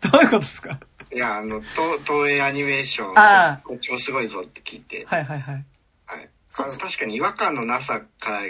[0.00, 0.08] た。
[0.10, 0.78] どういうことですか？
[1.12, 5.04] いや、あの、東東映アニメーション、あこっちもすごいぞって聞いて。
[5.06, 5.64] はいはいはい。
[6.06, 6.30] はい。
[6.58, 8.40] あの確かに違和感のなさから、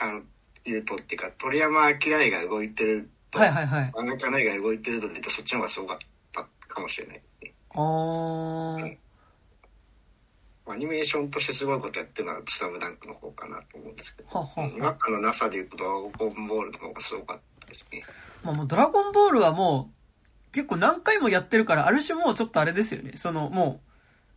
[0.00, 0.22] あの、
[0.64, 1.98] 言うとっていうか、鳥山明
[2.30, 3.90] が動いてると、はいはいはい。
[3.94, 5.98] 漫画家のが動いてると言うと、そっちの方がすごかっ
[6.32, 7.52] たかもしれない、ね。
[7.70, 8.82] あー。
[8.82, 8.98] うん
[10.66, 18.02] アニメーションとしてすごいことやってるのは「スラムダンクの方かなと思うんですけどはは違和感のなさでいうと「ドラゴンボール」の方がすごかったですね。
[18.44, 19.90] まあもうドラゴンボールはも
[20.50, 23.12] う結構何回もやってるからある種もうちょっとあれですよね。
[23.16, 23.92] そのもう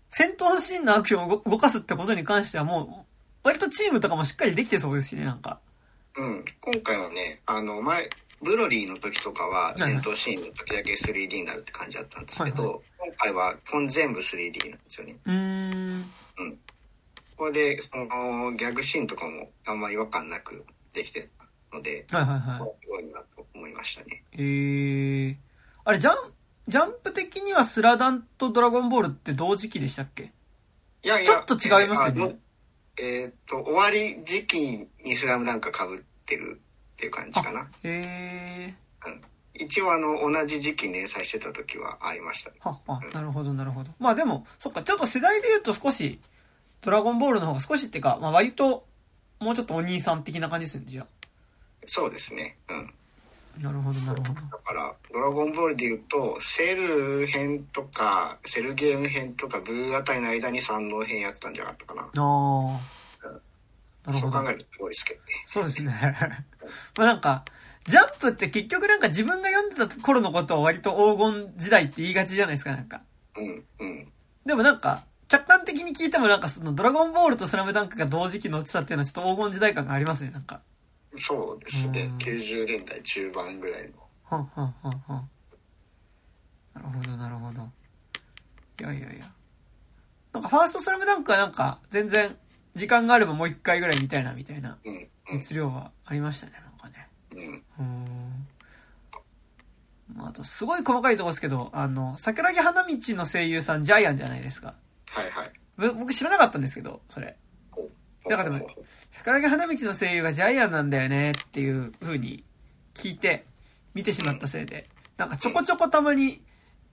[0.10, 3.16] 戦闘シーンのアクションを動かすってことに関してはもう
[3.46, 5.60] 割とチームとかもしっかりできてそうですしね、なんか。
[6.18, 6.46] うん。
[6.60, 8.10] 今回はね、あの前、
[8.42, 15.18] ブロリーの時とかは戦闘シーンの時だけ 3D になるって感じだったんですけど、はいはい、今回はこの全部 3D なんですよね。
[15.26, 16.06] うん。
[16.40, 16.60] うん。
[17.38, 20.64] これで、その、ギャグシーンとかもあんま違和感なく
[20.94, 22.60] できてたので、はいはいはい。
[22.84, 24.24] すごいなと思いましたね。
[24.34, 25.36] えー。
[25.84, 26.34] あれ、ジャン、
[26.68, 30.32] ジャンプ的にはスラダンとドラゴンボールって同時期でしたっけ？
[31.04, 31.44] いやいや。
[31.46, 32.38] ちょっと違いますよね。
[32.98, 36.62] えー、っと、終わり時期にスラムダンク被ってる
[36.96, 37.68] っていう感じかな。
[37.84, 38.74] へえ。
[39.06, 39.22] うん。
[39.54, 42.58] 一応あの、同じ時期連載してた時はありました、ね。
[42.62, 43.92] はは、うん、なるほどなるほど。
[44.00, 46.20] まあでも、そっか、ちょっと世代で言うと少し、
[46.82, 48.86] ドラゴンボールの方が少しっていうか、まあ割と、
[49.40, 51.08] もうちょっとお兄さん的な感じですよね、じゃあ。
[51.86, 52.58] そうですね。
[52.70, 52.94] うん。
[53.62, 54.34] なるほど、なるほど。
[54.34, 62.02] だから、ドラゴンボールで言うと、セル編とか、セルゲーム編とか、ブーあたりの間に三能編やってたんじゃなかったかな。
[62.02, 62.10] ああ。
[64.06, 64.20] なるほど。
[64.20, 65.26] そう考えるとすごいですけどね。
[65.48, 66.46] そうですね。
[66.98, 67.46] まあなんか、
[67.88, 73.02] ジャンプって結局なんか自分が読んでた頃のことを割と黄金時代って言いがちじゃないですか、なんか。
[73.38, 74.12] うん、うん。
[74.46, 80.62] でもなんか、客観的に聞いてもなんかそのドラゴンボールとスラムダンクが同時期の落ちたっていうのはちょっと黄金時代感がありますね、なんか。
[81.18, 82.12] そうですね。
[82.20, 83.94] 90年代中盤ぐらいの。
[84.24, 85.30] はんはんはんはん。
[86.74, 87.62] なるほど、なるほど。
[88.82, 89.32] いやいやいや。
[90.34, 92.36] なんかファーストスラムダンクはなんか全然
[92.76, 94.78] 時間があればもう一回ぐらい見たいなみたいな
[95.32, 97.10] 熱量はありましたね、なんかね。
[97.78, 98.46] うん。
[100.18, 100.28] うん。
[100.28, 104.76] あと、すごい細かいとこですけど、あの、桜木花道の声優さんジャイアンじゃないですか。
[105.08, 105.52] はいはい。
[105.94, 107.36] 僕知らなかったんですけど、それ。
[108.30, 108.68] だからでも、
[109.12, 112.44] 桜木花道の声優がジャイアンなんだよねっていう風に
[112.94, 113.46] 聞いて
[113.94, 116.42] 見てしまったせいで、なんかちょこちょこたまに、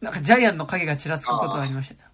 [0.00, 2.12] なんかジャイアンの影がちらつくことがありましたね。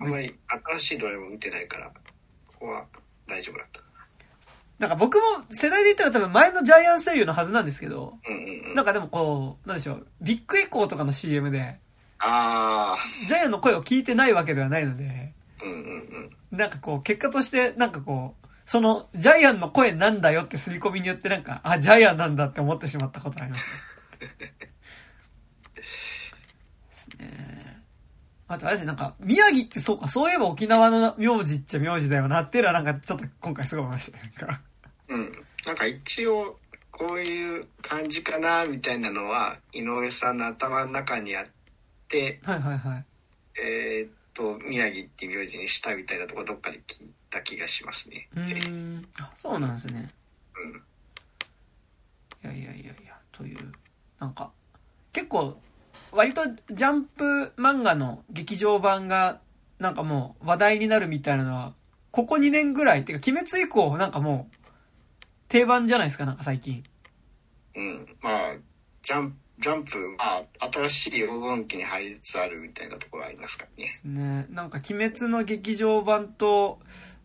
[0.00, 0.34] あんまり
[0.70, 1.86] 新しいドラえもん見てないから、
[2.46, 2.84] ここは
[3.26, 3.80] 大丈夫だった。
[4.78, 11.80] なんか僕も世代で言ったら多分前のジャイアン声優のはずなんですけど、うんうんうん、なんかでもこう、なんでしょう、ビッグエコーとかの CM で、
[12.20, 12.96] あ
[13.26, 24.28] ジャイアンの声を聞いてないわけではないので、うんうんうん、なんかこう、結果として、なんかこう、その、ジャイアンの声なんだよって刷り込みによってなんか、あ、ジャイアンなんだって思ってしまったことありますね。
[25.74, 25.82] で
[26.90, 27.82] すね。
[28.48, 34.32] あとあれですね、なんか、宮城ってそうか、そういえば沖縄の名字っちゃ名字だよなっていうのはなんかちょっと今回すごい思いましたね。
[34.38, 34.60] なんか。
[35.08, 35.46] うん。
[35.66, 36.58] なんか一応、
[36.90, 41.46] こういう感じかな、みたいなのは、井上さんの頭の中にあっ
[42.08, 43.04] て、はいはいはい。
[43.62, 48.28] えー、っと、宮城って名字にしたみたいなとこどっかで聞いた気がしますね。
[48.34, 49.06] うん。
[49.18, 50.10] あ、そうなんですね。
[52.44, 52.50] うん。
[52.50, 53.72] いやいやいやいや、という、
[54.18, 54.50] なんか、
[55.12, 55.60] 結構、
[56.12, 59.40] 割とジャンプ漫画の劇場版が、
[59.78, 61.74] なんかもう話題になるみたいなのは、
[62.10, 64.56] ここ2年ぐらい、てか、鬼滅以降、なんかもう、
[65.48, 66.82] 定番じゃないですか、なんか最近。
[67.76, 68.06] うん。
[68.20, 68.56] まあ、
[69.02, 73.92] ジャンプ、ジャンプ、まあ、新しい黄金期に入りつつあるみたいなところありますからね。
[74.04, 74.46] ね。
[74.50, 76.80] なんか、鬼滅の劇場版と、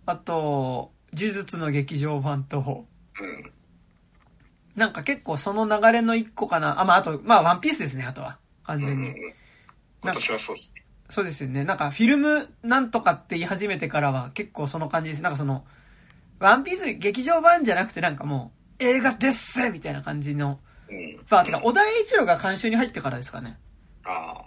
[0.05, 2.85] あと、呪術の劇場版と、
[3.19, 3.51] うん。
[4.75, 6.81] なんか結構その流れの一個かな。
[6.81, 8.39] あ、まあ、あと、まあ、ワンピースですね、あとは。
[8.63, 9.09] 完全に。
[9.09, 9.33] うんうん
[10.03, 10.83] 今年はそうですね。
[11.09, 11.63] そうですよね。
[11.63, 15.21] なんか、フィルムなんとかって言い始めてからは結構その感じです。
[15.21, 15.65] なんかその、
[16.39, 20.59] ワンピース劇場版じゃなくてなんかもう、映画ですみたいな感じの。
[20.89, 21.19] うん。
[21.29, 23.57] まあ、てか、小田栄一郎が監修に入ってからですかね。
[24.03, 24.45] ああ。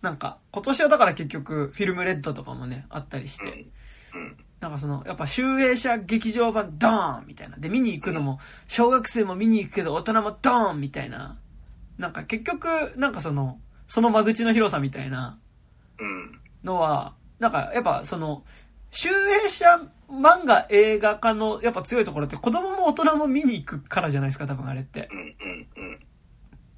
[0.00, 3.44] なんか、今年はだから結局、フィルムレッドとかもね、あったりして。
[4.14, 4.20] うん。
[4.20, 7.56] うん、なんかその、やっぱ集英社劇場版ドーンみたいな。
[7.58, 11.36] で、見に行くのも、小学生も見に行くけど、大人もドーンみたいな。
[11.98, 15.38] なんか結局、なんかその、その間口の広さみたいな
[16.64, 18.44] のは、なんかやっぱその、
[18.90, 25.08] 集英社漫画映画化のやっぱ強いところって子供も大人も見に行くからじゃないですか、多分あれって。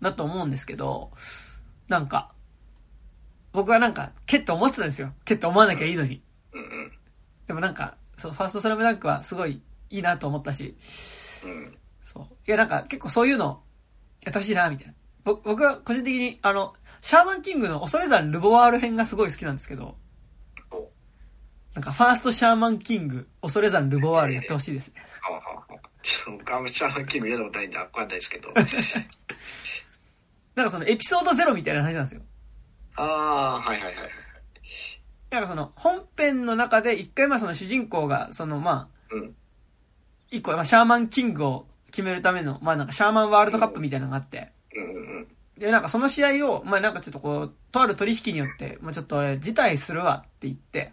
[0.01, 1.11] だと思うんですけど、
[1.89, 2.33] なんか、
[3.53, 5.13] 僕はなんか、けって思ってたんですよ。
[5.25, 6.23] けって思わなきゃいいのに。
[6.53, 6.93] うんうん。
[7.47, 10.77] でもなんか、そう、ファーストスラムダンクはすごいいいなと思ったし、
[11.45, 11.77] うん。
[12.03, 12.25] そう。
[12.47, 13.63] いやなんか結構そういうの、
[14.23, 14.95] やってほしいな、みたいな。
[15.35, 19.97] ぼ僕は個人的に、あの、シャーマンキングの恐山ルボワール編がすごい好きなんですけど、
[20.71, 20.91] お
[21.75, 24.95] なんかファーストシャーマンキング、恐山ルボワールやってほしいですね。
[25.21, 25.41] は
[26.51, 28.51] あんまりシャーマンキング見たことないんでわかんないですけど。
[30.55, 32.23] なんかそのエピソードゼロみたいな話なんですよ。
[32.97, 34.11] ああ、はいはいはいはい。
[35.31, 39.37] なんかその本編の中で一回まあその主人公がそのまあ、うん。
[40.31, 44.53] 一個まあシャーマンキングを決めるためのまあなんかシャーマンワールドカップみたいなのがあって。
[45.59, 50.93] でなんかその試合をまあなんかちょっとこう、とある取引によって、まあちょっと俺辞退するわって言って、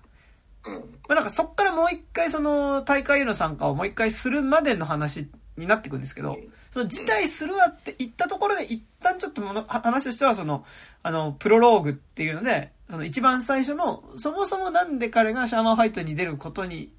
[0.65, 0.73] うん。
[0.73, 6.37] まあなんかそっからもう一回その大会への参加をもう一回するまでの話になっていくんですけど、
[6.71, 10.65] その辞退するわって言ったところで一旦ちょっとものは話としてはその、
[11.03, 16.91] あの、プロローグっていうので、その一番最初の、そもそもなんで彼がシャーマンファイトに出ることに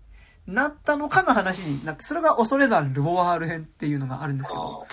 [0.47, 4.87] なったのかの話になって、それが恐山ルボワール編っていうのがあるんですけど。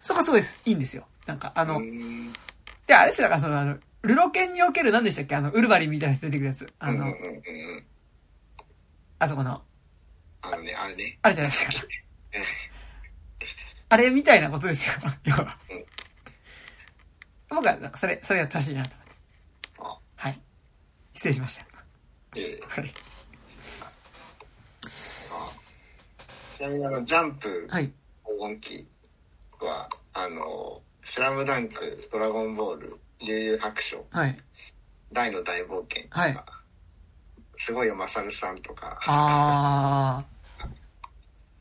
[0.00, 1.06] そこがすごいいいんですよ。
[1.26, 1.80] なんかあの、
[2.86, 5.36] で、あれですよ、だからそのあの、ルロケンにおける何でしたっけ？
[5.36, 6.72] あの、ウルヴァリンみたいな人出てくるやつ。
[6.78, 7.14] あの。
[9.18, 9.62] あそこの、
[10.42, 11.18] あのね、あれね。
[11.22, 11.86] あるじゃないですか。
[12.34, 12.42] うん
[13.90, 15.84] あれみたいなことですよ、 要はうん。
[17.48, 18.90] 僕は、なんかそれ、それやってほしいなと
[19.78, 20.22] 思って。
[20.22, 20.40] あはい。
[21.14, 21.64] 失礼しました。
[22.36, 22.94] ええはい。
[26.58, 27.86] ちなみにあの、ジャンプはい。
[27.86, 27.92] 黄
[28.40, 28.82] 金期は、
[29.66, 34.38] あの、スラムダンク、ドラゴンボール、悠々白書、はい。
[35.12, 36.36] 大の大冒険とか、はい
[37.60, 40.24] すごいよまさるさんとか、あ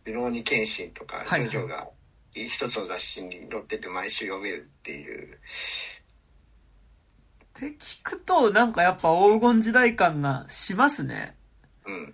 [0.06, 1.88] ルローニケンシンとか、はいジョジョが
[2.34, 7.68] 一つの雑誌に載ってて毎週読めるっていう、ー。
[7.68, 11.36] って聞くと、なんかやっぱ黄金時代感がしますね。
[11.88, 12.14] うん。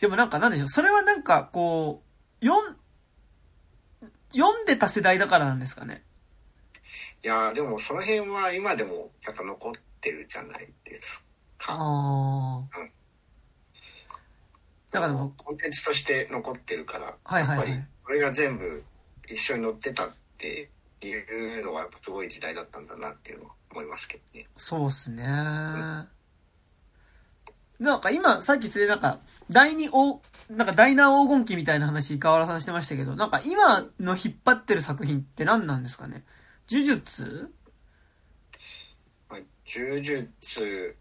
[0.00, 2.02] でもなんかなんでしょう、それはなんかこ
[2.40, 2.76] う、読ん、
[4.32, 6.02] 読んでた世代だからなんですかね。
[7.22, 11.26] いやーでもその辺は今でもやっぱ残ってるじゃないです
[11.58, 11.74] か。
[11.78, 12.78] ああ。
[14.90, 18.82] だからもコンテンツとして残ってるから、はいはいはいやっぱりこれが全部
[19.28, 20.68] 一緒に載ってたって
[21.02, 24.46] いうのはやっぱすごい時代だったんだなっていうのは思いますけどね。
[24.56, 25.24] そうっすね。
[27.80, 29.20] なんか今、さっきついでなんか、
[29.50, 30.20] 第二黄、
[30.50, 36.24] なんか第七黄金期みたいな話、河原さんしてましたけど、なんか今の引っ張ってる作品って何なんですかね？
[36.70, 37.50] 呪術？
[39.30, 40.94] まあ、呪術、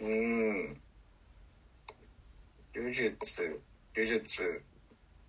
[0.00, 0.76] うーん、
[2.74, 3.60] 呪術、
[3.94, 4.62] 呪術、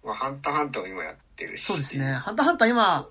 [0.03, 1.65] まあ、ハンターハンターも今やってるし。
[1.65, 2.13] そうですね。。
[2.13, 3.07] ハンターハンター今、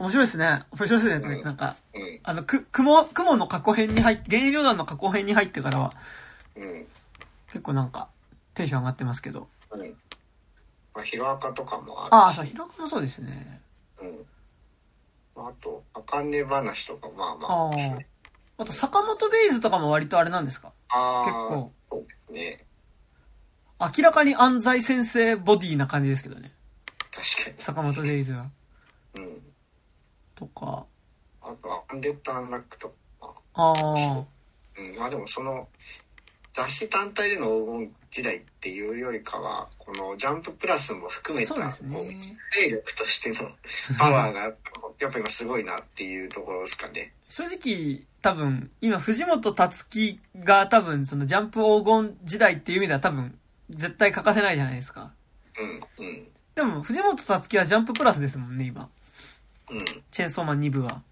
[0.00, 0.64] 面白いですね。
[0.72, 1.36] 面白いですね。
[1.36, 5.94] うんなんか、うん、あの、く、雲、雲の過去編に入って、幻影旅団の過去編に入ってからは、
[6.60, 6.86] うん、
[7.46, 8.08] 結構なんか、
[8.54, 9.48] テンション上がってますけど。
[9.70, 9.96] うん。
[10.94, 12.14] まあ、ヒロアカとかもあるし。
[12.14, 13.62] ああ、そう、ヒロアカもそうですね。
[14.00, 14.26] うん。
[15.34, 17.52] まああと、あかんね話とか、まあまあ。
[17.68, 17.98] ああ。
[18.58, 20.72] あと、坂本デイズとかも割とあれなんですか？
[20.90, 21.72] あー結構。
[21.90, 22.66] そうですね。
[23.80, 26.52] 明らかに安西先生ボディな感じですけどね。
[27.10, 28.50] 確か坂本デイズは。
[29.14, 29.22] に。
[29.22, 29.42] うん。
[30.34, 30.84] とか。
[31.40, 32.88] あと、アンデッド・アンラックと
[33.18, 33.32] か。
[33.54, 34.24] ああ。
[34.76, 34.96] うん。
[34.98, 35.66] まあでも、その、
[36.52, 43.50] 雑誌単体での黄金時代っていうよりかは、このジャンププラスも含めた、こう勢力としての
[43.98, 44.48] パワーが、や
[45.08, 47.12] っぱ今すごいなっていうところですかね。
[47.28, 53.38] 正直、多分、今、藤本達樹が多分、そのジャンプ黄金時代っていう意味では多分、
[53.70, 55.12] 絶対欠かせないじゃないですか。
[55.58, 58.88] うん、うん、でも、藤本達樹はジャンププラスですもんね、今。
[59.70, 59.84] うん。
[60.10, 61.02] チェーンソーマン2部は。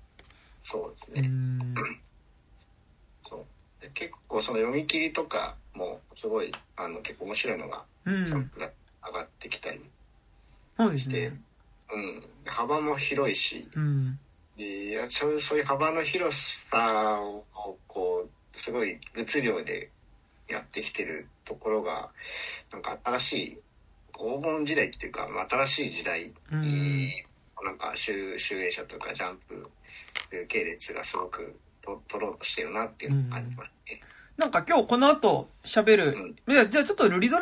[0.64, 1.28] そうですね。
[1.28, 1.74] うーん。
[3.94, 8.24] 結構その読み切りとかもすごいあの結構面白いのがうん。
[8.24, 8.70] ジャンプが
[9.06, 9.80] 上がってきたり、
[10.76, 11.40] そうですでね。
[11.92, 14.18] うん、幅も広いしうん。
[14.56, 16.36] でいやそういうそういう幅の広
[16.70, 17.44] さを
[17.86, 19.90] こうすごい物量で
[20.48, 22.10] やってきてるところが
[22.72, 23.58] なんか新しい
[24.12, 26.62] 黄金時代っていうか、まあ、新しい時代うん。
[26.62, 27.10] に、
[27.62, 29.70] なんか集集英社とかジャンプ
[30.48, 31.54] 系列がすごく
[31.88, 34.00] と取ろうとしてるなっていうのを感じますね。
[34.36, 37.38] なんか今日この後喋る、いやじゃあちょっとルリゾ